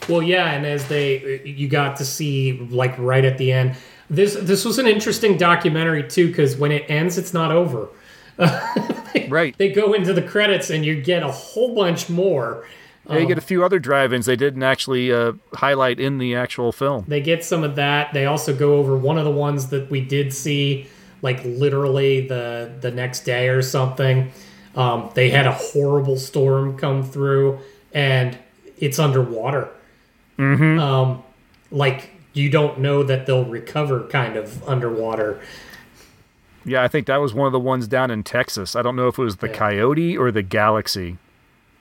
well, 0.09 0.23
yeah, 0.23 0.53
and 0.53 0.65
as 0.67 0.89
they 0.89 1.43
you 1.45 1.69
got 1.69 1.97
to 1.97 2.05
see 2.05 2.59
like 2.71 2.97
right 2.99 3.25
at 3.25 3.39
the 3.39 3.53
end, 3.53 3.77
this 4.11 4.35
this 4.35 4.65
was 4.65 4.79
an 4.79 4.87
interesting 4.87 5.39
documentary 5.39 6.03
too 6.07 6.27
because 6.27 6.57
when 6.57 6.73
it 6.73 6.85
ends, 6.91 7.17
it's 7.17 7.33
not 7.33 7.53
over. 7.53 7.89
right 9.29 9.57
They 9.59 9.71
go 9.71 9.93
into 9.93 10.13
the 10.15 10.23
credits 10.23 10.71
and 10.71 10.85
you 10.85 11.01
get 11.01 11.23
a 11.23 11.31
whole 11.31 11.75
bunch 11.75 12.09
more. 12.09 12.67
they 13.07 13.27
get 13.27 13.37
a 13.37 13.43
few 13.43 13.63
other 13.63 13.79
drive-ins 13.79 14.25
they 14.25 14.37
didn't 14.37 14.63
actually 14.63 15.13
uh, 15.13 15.33
highlight 15.53 16.01
in 16.01 16.17
the 16.17 16.35
actual 16.35 16.73
film 16.73 17.05
They 17.07 17.21
get 17.21 17.45
some 17.45 17.63
of 17.63 17.77
that. 17.77 18.15
They 18.15 18.27
also 18.27 18.55
go 18.55 18.77
over 18.77 18.97
one 18.97 19.19
of 19.19 19.25
the 19.25 19.31
ones 19.31 19.69
that 19.69 19.91
we 19.91 20.01
did 20.01 20.33
see, 20.33 20.87
like 21.23 21.45
literally 21.45 22.27
the 22.27 22.73
the 22.81 22.91
next 22.91 23.21
day 23.21 23.49
or 23.49 23.63
something. 23.63 24.33
Um, 24.75 25.11
they 25.15 25.31
had 25.31 25.47
a 25.47 25.53
horrible 25.53 26.17
storm 26.17 26.79
come 26.79 27.03
through, 27.03 27.59
and 27.93 28.39
it's 28.79 28.99
underwater. 28.99 29.69
Mm-hmm. 30.39 30.79
Um, 30.79 31.23
like 31.71 32.11
you 32.33 32.49
don't 32.49 32.79
know 32.79 33.03
that 33.03 33.27
they'll 33.27 33.45
recover, 33.45 34.07
kind 34.09 34.37
of 34.37 34.67
underwater. 34.69 35.41
yeah 36.65 36.83
i 36.83 36.89
think 36.89 37.07
that 37.07 37.17
was 37.17 37.33
one 37.35 37.47
of 37.47 37.53
the 37.53 37.59
ones 37.61 37.89
down 37.89 38.11
in 38.11 38.23
texas 38.23 38.77
i 38.77 38.83
don't 38.83 38.95
know 38.97 39.09
if 39.09 39.19
it 39.19 39.23
was 39.23 39.37
the 39.39 39.49
Yeah. 39.49 39.55
coyote 39.55 40.17
or 40.17 40.31
the 40.31 40.43
galaxy 40.43 41.19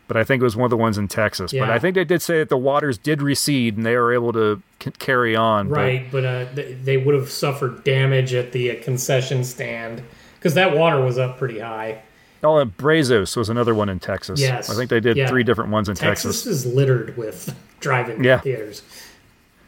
but 0.08 0.18
I 0.18 0.24
think 0.24 0.42
it 0.42 0.44
was 0.44 0.56
one 0.56 0.66
of 0.66 0.72
the 0.72 0.76
ones 0.78 0.98
in 0.98 1.08
Texas. 1.08 1.54
But 1.54 1.70
I 1.70 1.78
think 1.78 1.94
they 1.94 2.04
did 2.04 2.24
say 2.24 2.40
that 2.40 2.50
the 2.50 2.58
waters 2.58 2.98
did 2.98 3.22
recede 3.22 3.78
and 3.78 3.86
they 3.86 3.96
were 3.96 4.12
able 4.12 4.34
to 4.34 4.60
c- 4.84 4.90
carry 4.98 5.36
on. 5.36 5.70
but- 5.70 5.76
Right, 5.76 6.12
but 6.12 6.26
uh, 6.26 6.46
th- 6.56 6.78
they 6.84 6.98
would 6.98 7.14
have 7.14 7.30
suffered 7.30 7.84
damage 7.84 8.34
at 8.34 8.52
the 8.52 8.72
uh, 8.72 8.84
concession 8.84 9.44
stand 9.44 10.02
because 10.40 10.56
that 10.56 10.76
water 10.76 11.00
was 11.00 11.20
up 11.20 11.38
pretty 11.38 11.60
high. 11.60 12.02
oh, 12.44 12.58
and 12.58 12.76
Brazos 12.76 13.38
was 13.38 13.50
another 13.50 13.76
one 13.76 13.88
in 13.88 14.00
Texas. 14.00 14.42
Yes. 14.42 14.68
I 14.72 14.74
think 14.74 14.90
they 14.90 15.00
did 15.00 15.16
Yeah. 15.16 15.28
three 15.28 15.44
different 15.44 15.70
ones 15.70 15.88
in 15.88 15.94
Texas, 15.94 16.38
Texas. 16.44 16.66
is 16.66 16.74
littered 16.74 17.16
with 17.16 17.54
drive-in 17.80 18.24
Yeah. 18.24 18.40
theaters. 18.40 18.82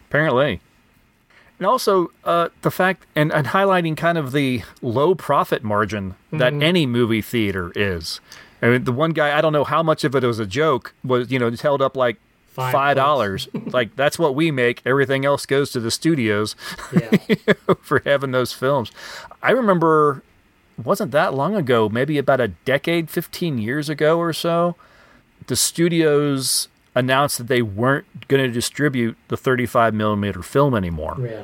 Apparently. 0.10 0.60
And 1.62 1.68
also 1.68 2.12
uh, 2.24 2.50
the 2.64 2.72
fact 2.72 3.06
and, 3.16 3.32
and 3.32 3.46
highlighting 3.46 3.96
kind 3.96 4.18
of 4.18 4.32
the 4.32 4.64
low 4.82 5.14
profit 5.14 5.64
margin 5.64 6.16
that 6.32 6.54
Mm-hmm. 6.54 6.64
any 6.64 6.86
movie 6.88 7.22
theater 7.22 7.72
is. 7.76 8.20
I 8.64 8.70
mean, 8.70 8.84
the 8.86 8.92
one 8.92 9.12
guy 9.12 9.38
I 9.38 9.42
don't 9.42 9.54
know 9.54 9.64
how 9.64 9.84
much 9.84 10.04
of 10.04 10.16
it 10.16 10.24
was 10.24 10.40
a 10.40 10.48
joke 10.48 10.96
was 11.04 11.32
you 11.32 11.38
know 11.38 11.52
just 11.52 11.62
held 11.62 11.82
up 11.84 11.96
like 11.96 12.18
Five 12.48 12.96
dollars. 12.98 13.48
like 13.68 13.96
that's 13.96 14.18
what 14.18 14.34
we 14.34 14.50
make. 14.50 14.82
Everything 14.88 15.24
else 15.24 15.46
goes 15.46 15.70
to 15.74 15.80
the 15.80 15.92
studios. 15.92 16.56
Yeah. 16.92 17.12
for 17.82 18.02
having 18.06 18.32
those 18.32 18.54
films. 18.54 18.92
I 19.44 19.52
remember 19.52 20.24
wasn't 20.84 21.12
that 21.12 21.36
long 21.36 21.56
ago, 21.56 21.90
maybe 21.90 22.18
about 22.18 22.42
a 22.42 22.48
decade, 22.50 23.10
15 23.12 23.60
years 23.60 23.88
ago 23.88 24.18
or 24.18 24.34
so, 24.34 24.76
the 25.46 25.56
studios 25.56 26.68
announced 26.96 27.38
that 27.38 27.48
they 27.48 27.62
weren't 27.62 28.28
going 28.28 28.44
to 28.44 28.52
distribute 28.52 29.18
the 29.30 29.38
35 29.38 29.94
millimeter 29.94 30.42
film 30.42 30.76
anymore. 30.76 31.18
yeah. 31.20 31.44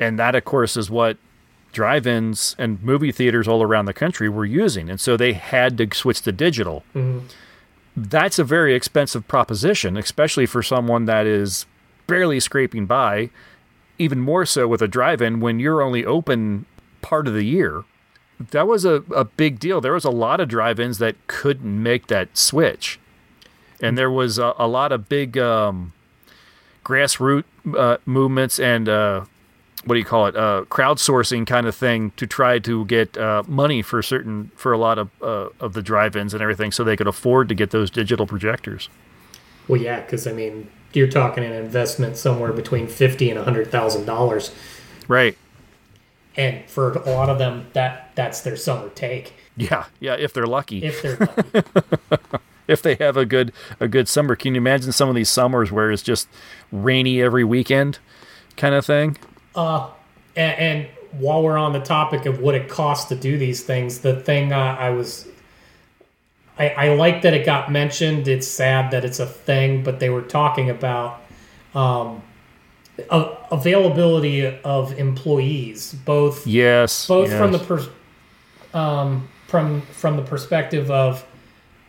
And 0.00 0.18
that, 0.18 0.34
of 0.34 0.44
course, 0.44 0.76
is 0.76 0.90
what 0.90 1.18
drive 1.72 2.06
ins 2.06 2.56
and 2.58 2.82
movie 2.82 3.12
theaters 3.12 3.46
all 3.46 3.62
around 3.62 3.84
the 3.84 3.92
country 3.92 4.28
were 4.28 4.44
using. 4.44 4.90
And 4.90 5.00
so 5.00 5.16
they 5.16 5.34
had 5.34 5.78
to 5.78 5.88
switch 5.94 6.22
to 6.22 6.32
digital. 6.32 6.84
Mm-hmm. 6.94 7.26
That's 7.96 8.38
a 8.38 8.44
very 8.44 8.74
expensive 8.74 9.28
proposition, 9.28 9.96
especially 9.96 10.46
for 10.46 10.62
someone 10.62 11.04
that 11.04 11.26
is 11.26 11.66
barely 12.06 12.40
scraping 12.40 12.86
by, 12.86 13.30
even 13.98 14.20
more 14.20 14.44
so 14.44 14.66
with 14.66 14.82
a 14.82 14.88
drive 14.88 15.22
in 15.22 15.40
when 15.40 15.60
you're 15.60 15.80
only 15.80 16.04
open 16.04 16.66
part 17.02 17.28
of 17.28 17.34
the 17.34 17.44
year. 17.44 17.84
That 18.50 18.66
was 18.66 18.84
a, 18.84 19.04
a 19.14 19.24
big 19.24 19.60
deal. 19.60 19.80
There 19.80 19.92
was 19.92 20.04
a 20.04 20.10
lot 20.10 20.40
of 20.40 20.48
drive 20.48 20.80
ins 20.80 20.98
that 20.98 21.14
couldn't 21.28 21.82
make 21.82 22.08
that 22.08 22.36
switch. 22.36 22.98
And 23.80 23.98
there 23.98 24.10
was 24.10 24.38
a, 24.38 24.54
a 24.58 24.66
lot 24.68 24.92
of 24.92 25.08
big 25.08 25.36
um, 25.38 25.92
grassroots 26.84 27.44
uh, 27.76 27.96
movements 28.06 28.58
and 28.58 28.88
uh, 28.88 29.24
what 29.84 29.94
do 29.94 29.98
you 29.98 30.04
call 30.04 30.26
it? 30.26 30.36
Uh, 30.36 30.64
crowdsourcing 30.70 31.46
kind 31.46 31.66
of 31.66 31.74
thing 31.74 32.12
to 32.16 32.26
try 32.26 32.58
to 32.60 32.84
get 32.86 33.18
uh, 33.18 33.42
money 33.46 33.82
for 33.82 34.02
certain 34.02 34.50
for 34.56 34.72
a 34.72 34.78
lot 34.78 34.98
of 34.98 35.10
uh, 35.22 35.48
of 35.60 35.74
the 35.74 35.82
drive-ins 35.82 36.32
and 36.32 36.42
everything, 36.42 36.72
so 36.72 36.82
they 36.84 36.96
could 36.96 37.06
afford 37.06 37.48
to 37.50 37.54
get 37.54 37.70
those 37.70 37.90
digital 37.90 38.26
projectors. 38.26 38.88
Well, 39.68 39.78
yeah, 39.80 40.00
because 40.00 40.26
I 40.26 40.32
mean, 40.32 40.70
you're 40.94 41.08
talking 41.08 41.44
an 41.44 41.52
investment 41.52 42.16
somewhere 42.16 42.52
between 42.52 42.86
fifty 42.86 43.28
and 43.28 43.38
a 43.38 43.44
hundred 43.44 43.70
thousand 43.70 44.06
dollars, 44.06 44.52
Right. 45.06 45.36
and 46.34 46.64
for 46.70 46.92
a 46.92 47.10
lot 47.10 47.28
of 47.28 47.38
them, 47.38 47.66
that 47.74 48.10
that's 48.14 48.40
their 48.40 48.56
summer 48.56 48.88
take 48.90 49.34
Yeah. 49.56 49.84
Yeah. 50.00 50.14
If 50.14 50.32
they're 50.32 50.46
lucky, 50.46 50.82
if, 50.82 51.04
if 51.04 51.18
they're 51.18 51.62
lucky. 51.62 52.38
they 52.82 52.94
have 52.96 53.16
a 53.16 53.24
good 53.26 53.52
a 53.80 53.88
good 53.88 54.08
summer, 54.08 54.36
can 54.36 54.54
you 54.54 54.60
imagine 54.60 54.92
some 54.92 55.08
of 55.08 55.14
these 55.14 55.28
summers 55.28 55.70
where 55.72 55.90
it's 55.90 56.02
just 56.02 56.28
rainy 56.72 57.20
every 57.22 57.44
weekend, 57.44 57.98
kind 58.56 58.74
of 58.74 58.84
thing? 58.86 59.16
and, 59.56 59.88
and 60.36 60.88
while 61.12 61.42
we're 61.42 61.56
on 61.58 61.72
the 61.72 61.80
topic 61.80 62.26
of 62.26 62.40
what 62.40 62.54
it 62.54 62.68
costs 62.68 63.08
to 63.10 63.14
do 63.14 63.38
these 63.38 63.62
things, 63.62 64.00
the 64.00 64.20
thing 64.20 64.52
uh, 64.52 64.76
I 64.78 64.90
was. 64.90 65.28
I, 66.56 66.68
I 66.68 66.94
like 66.94 67.22
that 67.22 67.34
it 67.34 67.44
got 67.44 67.72
mentioned. 67.72 68.28
It's 68.28 68.46
sad 68.46 68.92
that 68.92 69.04
it's 69.04 69.18
a 69.18 69.26
thing, 69.26 69.82
but 69.82 69.98
they 69.98 70.08
were 70.08 70.22
talking 70.22 70.70
about 70.70 71.20
um, 71.74 72.22
a- 73.10 73.36
availability 73.50 74.46
of 74.62 74.96
employees, 74.96 75.94
both 76.04 76.46
Yes. 76.46 77.08
both 77.08 77.28
from 77.32 77.50
the 77.50 77.58
yes. 77.58 77.66
pers- 77.66 77.88
um, 78.72 79.28
from 79.48 79.80
from 79.82 80.16
the 80.16 80.22
perspective 80.22 80.92
of 80.92 81.24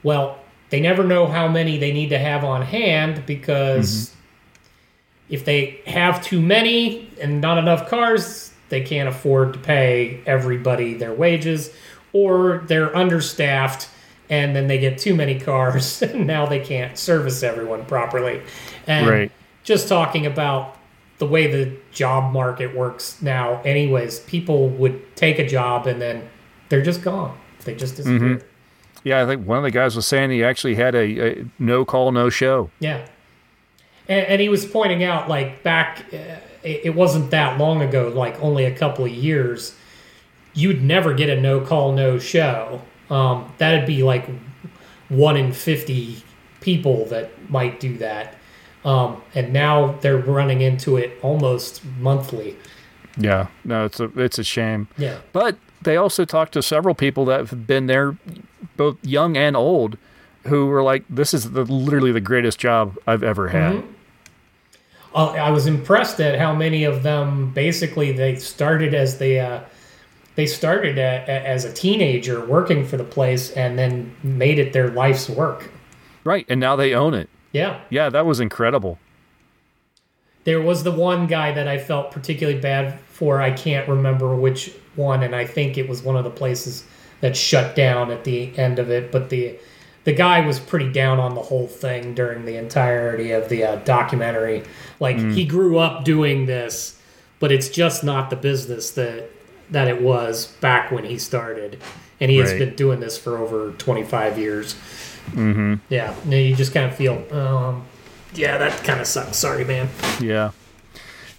well 0.02 0.40
they 0.76 0.82
never 0.82 1.06
know 1.06 1.26
how 1.26 1.48
many 1.48 1.78
they 1.78 1.94
need 1.94 2.10
to 2.10 2.20
have 2.20 2.44
on 2.44 2.62
hand 2.62 3.26
because 3.26 4.10
mm-hmm. 4.10 5.34
if 5.34 5.46
they 5.46 5.80
have 5.88 6.22
too 6.22 6.42
many 6.42 7.10
and 7.22 7.40
not 7.40 7.58
enough 7.58 7.88
cars 7.88 8.52
they 8.68 8.82
can't 8.82 9.08
afford 9.08 9.54
to 9.54 9.60
pay 9.60 10.20
everybody 10.26 10.94
their 10.94 11.14
wages 11.14 11.72
or 12.12 12.66
they're 12.68 12.94
understaffed 12.94 13.88
and 14.30 14.54
then 14.54 14.68
they 14.68 14.78
get 14.78 14.98
too 14.98 15.16
many 15.16 15.40
cars 15.40 16.02
and 16.02 16.28
now 16.28 16.46
they 16.46 16.60
can't 16.60 16.98
service 16.98 17.42
everyone 17.42 17.86
properly. 17.86 18.42
And 18.86 19.08
Right. 19.08 19.32
just 19.64 19.88
talking 19.88 20.26
about 20.26 20.78
the 21.20 21.26
way 21.26 21.48
the 21.48 21.72
job 21.94 22.34
market 22.34 22.76
works 22.76 23.22
now 23.22 23.62
anyways 23.64 24.20
people 24.20 24.68
would 24.68 25.16
take 25.16 25.40
a 25.40 25.48
job 25.48 25.88
and 25.88 26.02
then 26.02 26.28
they're 26.68 26.84
just 26.84 27.02
gone. 27.02 27.38
They 27.64 27.76
just 27.76 27.96
mm-hmm. 27.96 28.18
disappear 28.18 28.50
Yeah, 29.06 29.24
I 29.24 29.26
think 29.26 29.48
one 29.48 29.60
of 29.60 29.64
the 29.64 29.72
guys 29.72 29.96
was 29.96 30.06
saying 30.06 30.32
he 30.32 30.44
actually 30.44 30.76
had 30.76 30.96
a, 30.96 31.40
a 31.40 31.46
no 31.60 31.86
call, 31.86 32.12
no 32.12 32.30
show. 32.30 32.70
yeah. 32.80 33.08
And, 34.10 34.28
and 34.28 34.42
he 34.42 34.50
was 34.50 34.66
pointing 34.66 35.04
out 35.04 35.30
like 35.30 35.64
back 35.64 36.06
uh, 36.14 36.18
it, 36.64 36.82
it 36.86 36.96
wasn't 36.96 37.32
that 37.32 37.58
long 37.58 37.82
ago 37.82 38.10
like 38.10 38.40
only 38.42 38.66
a 38.66 38.76
couple 38.76 39.06
of 39.06 39.12
years 39.12 39.76
you'd 40.54 40.84
never 40.84 41.14
get 41.14 41.30
a 41.30 41.40
no 41.40 41.62
call 41.62 41.92
no 41.92 42.18
show. 42.20 42.82
Um, 43.10 43.52
that'd 43.58 43.86
be 43.86 44.04
like 44.04 44.28
one 45.10 45.38
in 45.38 45.54
50 45.54 46.24
people 46.62 47.06
that 47.06 47.30
might 47.50 47.80
do 47.80 47.98
that. 48.00 48.36
Um, 48.84 49.22
and 49.34 49.54
now 49.54 49.94
they're 50.02 50.18
running 50.18 50.62
into 50.62 50.98
it 50.98 51.18
almost 51.22 51.84
monthly. 52.00 52.56
Yeah, 53.18 53.48
no, 53.64 53.86
it's 53.86 54.00
a 54.00 54.12
it's 54.20 54.38
a 54.40 54.44
shame. 54.44 54.88
yeah. 54.98 55.20
But 55.32 55.58
they 55.86 55.96
also 55.96 56.26
talked 56.26 56.54
to 56.54 56.62
several 56.62 56.94
people 56.94 57.26
that 57.26 57.40
have 57.40 57.66
been 57.66 57.88
there, 57.88 58.18
both 58.76 58.98
young 59.04 59.38
and 59.38 59.56
old, 59.56 59.98
who 60.48 60.68
were 60.68 60.84
like, 60.84 61.04
"This 61.10 61.34
is 61.34 61.52
the, 61.52 61.64
literally 61.64 62.12
the 62.12 62.22
greatest 62.22 62.60
job 62.60 62.98
I've 63.08 63.24
ever 63.24 63.50
had." 63.50 63.84
Uh, 65.14 65.28
I 65.32 65.50
was 65.50 65.66
impressed 65.66 66.20
at 66.20 66.38
how 66.38 66.54
many 66.54 66.84
of 66.84 67.04
them 67.04 67.52
basically 67.52 68.12
they 68.12 68.36
started 68.36 68.94
as 68.94 69.18
they 69.18 69.40
uh, 69.40 69.62
they 70.36 70.46
started 70.46 70.98
a, 70.98 71.24
a, 71.28 71.48
as 71.48 71.64
a 71.64 71.72
teenager 71.72 72.46
working 72.46 72.86
for 72.86 72.98
the 72.98 73.06
place 73.06 73.52
and 73.52 73.80
then 73.80 74.14
made 74.24 74.60
it 74.60 74.74
their 74.74 74.90
life's 74.90 75.30
work. 75.30 75.72
Right, 76.26 76.46
and 76.50 76.60
now 76.60 76.76
they 76.76 76.94
own 76.94 77.14
it. 77.14 77.30
Yeah, 77.54 77.80
Yeah, 77.90 78.10
that 78.10 78.26
was 78.26 78.42
incredible. 78.42 79.00
There 80.46 80.62
was 80.62 80.84
the 80.84 80.92
one 80.92 81.28
guy 81.28 81.52
that 81.52 81.68
I 81.68 81.78
felt 81.78 82.12
particularly 82.12 82.60
bad 82.60 83.00
for. 83.12 83.42
I 83.42 83.52
can't 83.52 83.88
remember 83.90 84.36
which 84.36 84.74
one, 84.96 85.22
and 85.24 85.36
I 85.36 85.46
think 85.46 85.78
it 85.78 85.90
was 85.90 86.02
one 86.02 86.16
of 86.16 86.24
the 86.24 86.30
places 86.30 86.86
that 87.22 87.36
shut 87.36 87.76
down 87.76 88.12
at 88.12 88.24
the 88.24 88.58
end 88.58 88.80
of 88.80 88.90
it. 88.90 89.12
But 89.12 89.30
the 89.30 89.58
the 90.06 90.14
guy 90.14 90.46
was 90.46 90.60
pretty 90.60 90.92
down 90.92 91.20
on 91.20 91.34
the 91.36 91.42
whole 91.42 91.68
thing 91.68 92.14
during 92.14 92.46
the 92.46 92.58
entirety 92.58 93.32
of 93.32 93.50
the 93.50 93.64
uh, 93.64 93.76
documentary. 93.78 94.64
Like 95.00 95.18
he 95.18 95.46
grew 95.46 95.80
up 95.80 96.06
doing 96.06 96.46
this, 96.46 97.00
but 97.40 97.52
it's 97.52 97.70
just 97.70 98.04
not 98.04 98.30
the 98.30 98.36
business 98.36 98.92
that 98.92 99.30
that 99.72 99.88
it 99.88 100.02
was 100.02 100.48
back 100.62 100.92
when 100.92 101.04
he 101.06 101.18
started, 101.18 101.82
and 102.20 102.30
he 102.30 102.38
has 102.38 102.54
been 102.54 102.76
doing 102.76 103.00
this 103.00 103.18
for 103.18 103.38
over 103.38 103.72
twenty 103.74 104.04
five 104.04 104.38
years. 104.38 104.76
Mm-hmm. 105.32 105.76
Yeah, 105.90 106.14
you 106.30 106.56
just 106.56 106.72
kind 106.72 106.86
of 106.86 106.96
feel, 106.96 107.26
um, 107.32 107.84
yeah, 108.38 108.58
that 108.58 108.84
kind 108.84 109.00
of 109.00 109.08
sucks. 109.08 109.38
Sorry, 109.38 109.64
man. 109.64 109.90
Yeah, 110.20 110.52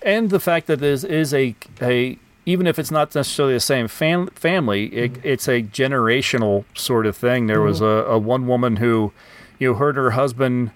and 0.03 0.31
the 0.31 0.41
fact 0.41 0.67
that 0.67 0.81
this 0.81 1.05
is 1.05 1.33
a 1.35 1.55
a 1.81 2.19
even 2.47 2.67
if 2.67 2.79
it's 2.79 2.93
not 2.93 3.15
necessarily 3.15 3.55
the 3.55 3.61
same 3.61 3.89
fam- 3.89 4.29
family, 4.29 4.87
it, 4.95 5.13
mm-hmm. 5.15 5.29
it's 5.29 5.49
a 5.49 5.63
generational 5.63 6.65
sort 6.75 7.05
of 7.05 7.17
thing. 7.17 7.49
There 7.49 7.61
was 7.61 7.81
mm-hmm. 7.81 8.11
a, 8.11 8.15
a 8.15 8.19
one 8.19 8.47
woman 8.47 8.77
who, 8.77 9.13
you 9.59 9.73
know, 9.73 9.75
heard 9.75 9.97
her 9.97 10.13
husband 10.13 10.71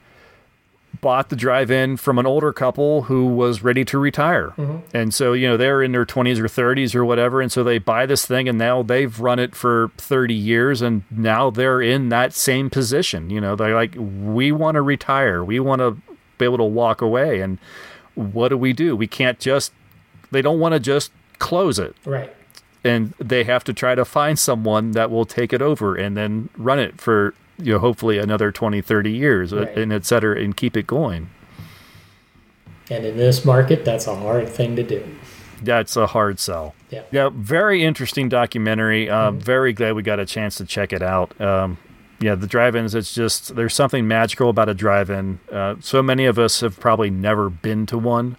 bought 1.00 1.30
the 1.30 1.36
drive-in 1.36 1.96
from 1.96 2.18
an 2.18 2.26
older 2.26 2.52
couple 2.52 3.02
who 3.02 3.24
was 3.26 3.62
ready 3.62 3.84
to 3.86 3.98
retire, 3.98 4.48
mm-hmm. 4.56 4.78
and 4.92 5.14
so 5.14 5.32
you 5.32 5.48
know 5.48 5.56
they're 5.56 5.82
in 5.82 5.92
their 5.92 6.04
twenties 6.04 6.38
or 6.38 6.48
thirties 6.48 6.94
or 6.94 7.04
whatever, 7.04 7.40
and 7.40 7.50
so 7.52 7.62
they 7.62 7.78
buy 7.78 8.04
this 8.04 8.26
thing, 8.26 8.48
and 8.48 8.58
now 8.58 8.82
they've 8.82 9.20
run 9.20 9.38
it 9.38 9.54
for 9.54 9.92
thirty 9.96 10.34
years, 10.34 10.82
and 10.82 11.04
now 11.10 11.48
they're 11.48 11.80
in 11.80 12.08
that 12.10 12.34
same 12.34 12.68
position. 12.68 13.30
You 13.30 13.40
know, 13.40 13.54
they're 13.54 13.74
like, 13.74 13.94
we 13.96 14.50
want 14.50 14.74
to 14.74 14.82
retire, 14.82 15.42
we 15.44 15.60
want 15.60 15.80
to 15.80 15.96
be 16.40 16.44
able 16.46 16.58
to 16.58 16.64
walk 16.64 17.00
away, 17.00 17.40
and 17.40 17.58
what 18.14 18.48
do 18.48 18.56
we 18.58 18.72
do? 18.72 18.96
We 18.96 19.06
can't 19.06 19.38
just. 19.38 19.72
They 20.32 20.42
don't 20.42 20.58
want 20.60 20.74
to 20.74 20.80
just 20.80 21.10
close 21.38 21.78
it 21.78 21.96
Right. 22.04 22.32
and 22.84 23.14
they 23.18 23.44
have 23.44 23.64
to 23.64 23.72
try 23.72 23.94
to 23.94 24.04
find 24.04 24.38
someone 24.38 24.92
that 24.92 25.10
will 25.10 25.24
take 25.24 25.52
it 25.52 25.60
over 25.62 25.96
and 25.96 26.16
then 26.16 26.48
run 26.56 26.78
it 26.78 27.00
for 27.00 27.34
you 27.58 27.72
know 27.72 27.78
hopefully 27.78 28.18
another 28.18 28.52
20 28.52 28.80
30 28.82 29.10
years 29.10 29.52
Right. 29.52 29.76
and 29.76 29.90
et 29.92 30.04
cetera 30.04 30.38
and 30.38 30.54
keep 30.56 30.76
it 30.76 30.86
going 30.86 31.30
And 32.90 33.04
in 33.06 33.16
this 33.16 33.44
market, 33.44 33.84
that's 33.84 34.06
a 34.06 34.14
hard 34.14 34.48
thing 34.48 34.76
to 34.76 34.82
do. 34.82 35.02
that's 35.62 35.96
a 35.96 36.06
hard 36.08 36.38
sell 36.38 36.74
Yeah. 36.90 37.02
yeah 37.10 37.30
very 37.32 37.82
interesting 37.82 38.28
documentary 38.28 39.08
uh, 39.10 39.30
very 39.32 39.72
glad 39.72 39.94
we 39.94 40.02
got 40.02 40.18
a 40.20 40.26
chance 40.26 40.56
to 40.56 40.64
check 40.64 40.92
it 40.92 41.02
out 41.02 41.38
um, 41.40 41.76
yeah 42.20 42.34
the 42.34 42.46
drive-ins 42.46 42.94
it's 42.94 43.14
just 43.14 43.54
there's 43.56 43.74
something 43.74 44.06
magical 44.06 44.48
about 44.48 44.68
a 44.68 44.74
drive-in 44.74 45.40
uh, 45.50 45.74
so 45.80 46.02
many 46.02 46.26
of 46.26 46.38
us 46.38 46.60
have 46.60 46.78
probably 46.78 47.10
never 47.10 47.50
been 47.50 47.86
to 47.86 47.98
one 47.98 48.36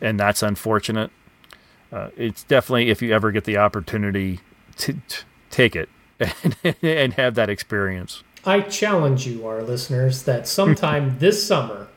and 0.00 0.18
that's 0.18 0.42
unfortunate 0.42 1.10
uh, 1.92 2.10
it's 2.16 2.42
definitely 2.44 2.90
if 2.90 3.00
you 3.00 3.12
ever 3.14 3.30
get 3.30 3.44
the 3.44 3.56
opportunity 3.56 4.40
to, 4.76 4.94
to 5.08 5.24
take 5.50 5.76
it 5.76 5.88
and, 6.18 6.56
and 6.82 7.14
have 7.14 7.34
that 7.34 7.48
experience 7.48 8.22
I 8.44 8.60
challenge 8.60 9.26
you, 9.26 9.46
our 9.46 9.62
listeners, 9.62 10.22
that 10.22 10.48
sometime 10.48 11.16
this 11.18 11.46
summer, 11.46 11.88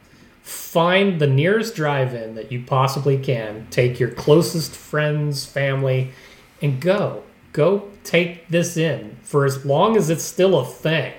find 0.42 1.22
the 1.22 1.28
nearest 1.28 1.76
drive 1.76 2.14
in 2.14 2.36
that 2.36 2.52
you 2.52 2.64
possibly 2.64 3.18
can, 3.18 3.68
take 3.70 4.00
your 4.00 4.10
closest 4.10 4.72
friends, 4.72 5.46
family, 5.46 6.12
and 6.62 6.82
go. 6.82 7.24
Go 7.54 7.90
take 8.04 8.48
this 8.48 8.78
in 8.78 9.18
for 9.24 9.46
as 9.46 9.66
long 9.66 9.96
as 9.96 10.10
it's 10.10 10.24
still 10.24 10.60
a 10.60 10.66
thing. 10.66 11.14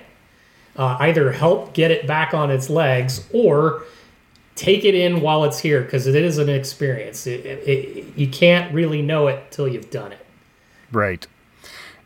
Uh, 0.75 0.97
either 1.01 1.31
help 1.31 1.73
get 1.73 1.91
it 1.91 2.07
back 2.07 2.33
on 2.33 2.49
its 2.49 2.69
legs 2.69 3.27
or 3.31 3.83
take 4.55 4.83
it 4.85 4.95
in 4.95 5.21
while 5.21 5.43
it's 5.43 5.59
here 5.59 5.81
because 5.81 6.07
it 6.07 6.15
is 6.15 6.37
an 6.37 6.49
experience. 6.49 7.27
It, 7.27 7.45
it, 7.45 7.67
it, 7.67 8.17
you 8.17 8.27
can't 8.27 8.73
really 8.73 9.01
know 9.01 9.27
it 9.27 9.51
till 9.51 9.67
you've 9.67 9.91
done 9.91 10.11
it. 10.11 10.25
Right. 10.91 11.27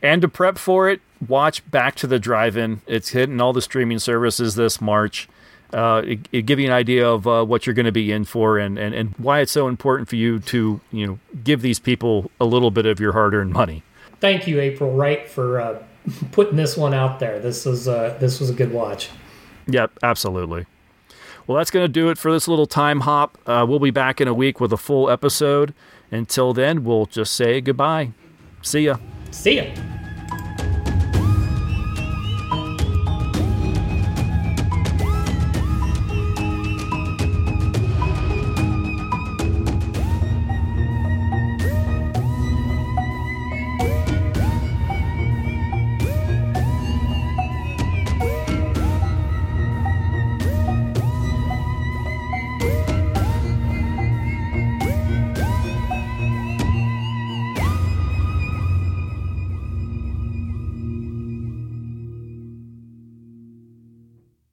And 0.01 0.21
to 0.21 0.27
prep 0.27 0.57
for 0.57 0.89
it, 0.89 1.01
watch 1.25 1.69
Back 1.71 1.95
to 1.95 2.07
the 2.07 2.19
Drive-In. 2.19 2.81
It's 2.87 3.09
hitting 3.09 3.41
all 3.41 3.53
the 3.53 3.61
streaming 3.61 3.99
services 3.99 4.55
this 4.55 4.79
March. 4.79 5.27
Uh, 5.73 6.01
it, 6.05 6.19
it 6.31 6.41
give 6.45 6.59
you 6.59 6.67
an 6.67 6.73
idea 6.73 7.07
of 7.07 7.27
uh, 7.27 7.43
what 7.43 7.65
you're 7.65 7.73
going 7.73 7.85
to 7.85 7.91
be 7.91 8.11
in 8.11 8.23
for 8.23 8.57
and, 8.57 8.77
and, 8.77 8.95
and 8.95 9.13
why 9.17 9.39
it's 9.39 9.51
so 9.51 9.67
important 9.67 10.07
for 10.07 10.15
you 10.15 10.39
to 10.39 10.79
you 10.91 11.05
know 11.05 11.19
give 11.43 11.61
these 11.61 11.79
people 11.79 12.31
a 12.39 12.45
little 12.45 12.71
bit 12.71 12.85
of 12.85 12.99
your 12.99 13.11
hard-earned 13.11 13.51
money. 13.51 13.83
Thank 14.19 14.47
you, 14.47 14.61
April 14.61 14.93
Wright, 14.95 15.29
for 15.29 15.59
uh, 15.59 15.83
putting 16.31 16.55
this 16.55 16.77
one 16.77 16.93
out 16.93 17.19
there. 17.19 17.39
This 17.39 17.65
was 17.65 17.87
uh, 17.87 18.17
this 18.19 18.39
was 18.39 18.49
a 18.49 18.53
good 18.53 18.71
watch. 18.71 19.09
Yep, 19.67 19.99
absolutely. 20.03 20.65
Well, 21.45 21.57
that's 21.57 21.71
going 21.71 21.85
to 21.85 21.91
do 21.91 22.09
it 22.09 22.17
for 22.17 22.31
this 22.31 22.47
little 22.47 22.65
time 22.65 23.01
hop. 23.01 23.37
Uh, 23.45 23.65
we'll 23.67 23.79
be 23.79 23.91
back 23.91 24.19
in 24.19 24.27
a 24.27 24.33
week 24.33 24.59
with 24.59 24.73
a 24.73 24.77
full 24.77 25.09
episode. 25.09 25.73
Until 26.11 26.53
then, 26.53 26.83
we'll 26.83 27.05
just 27.05 27.33
say 27.35 27.61
goodbye. 27.61 28.11
See 28.61 28.81
ya. 28.81 28.97
See 29.31 29.57
ya. 29.57 29.96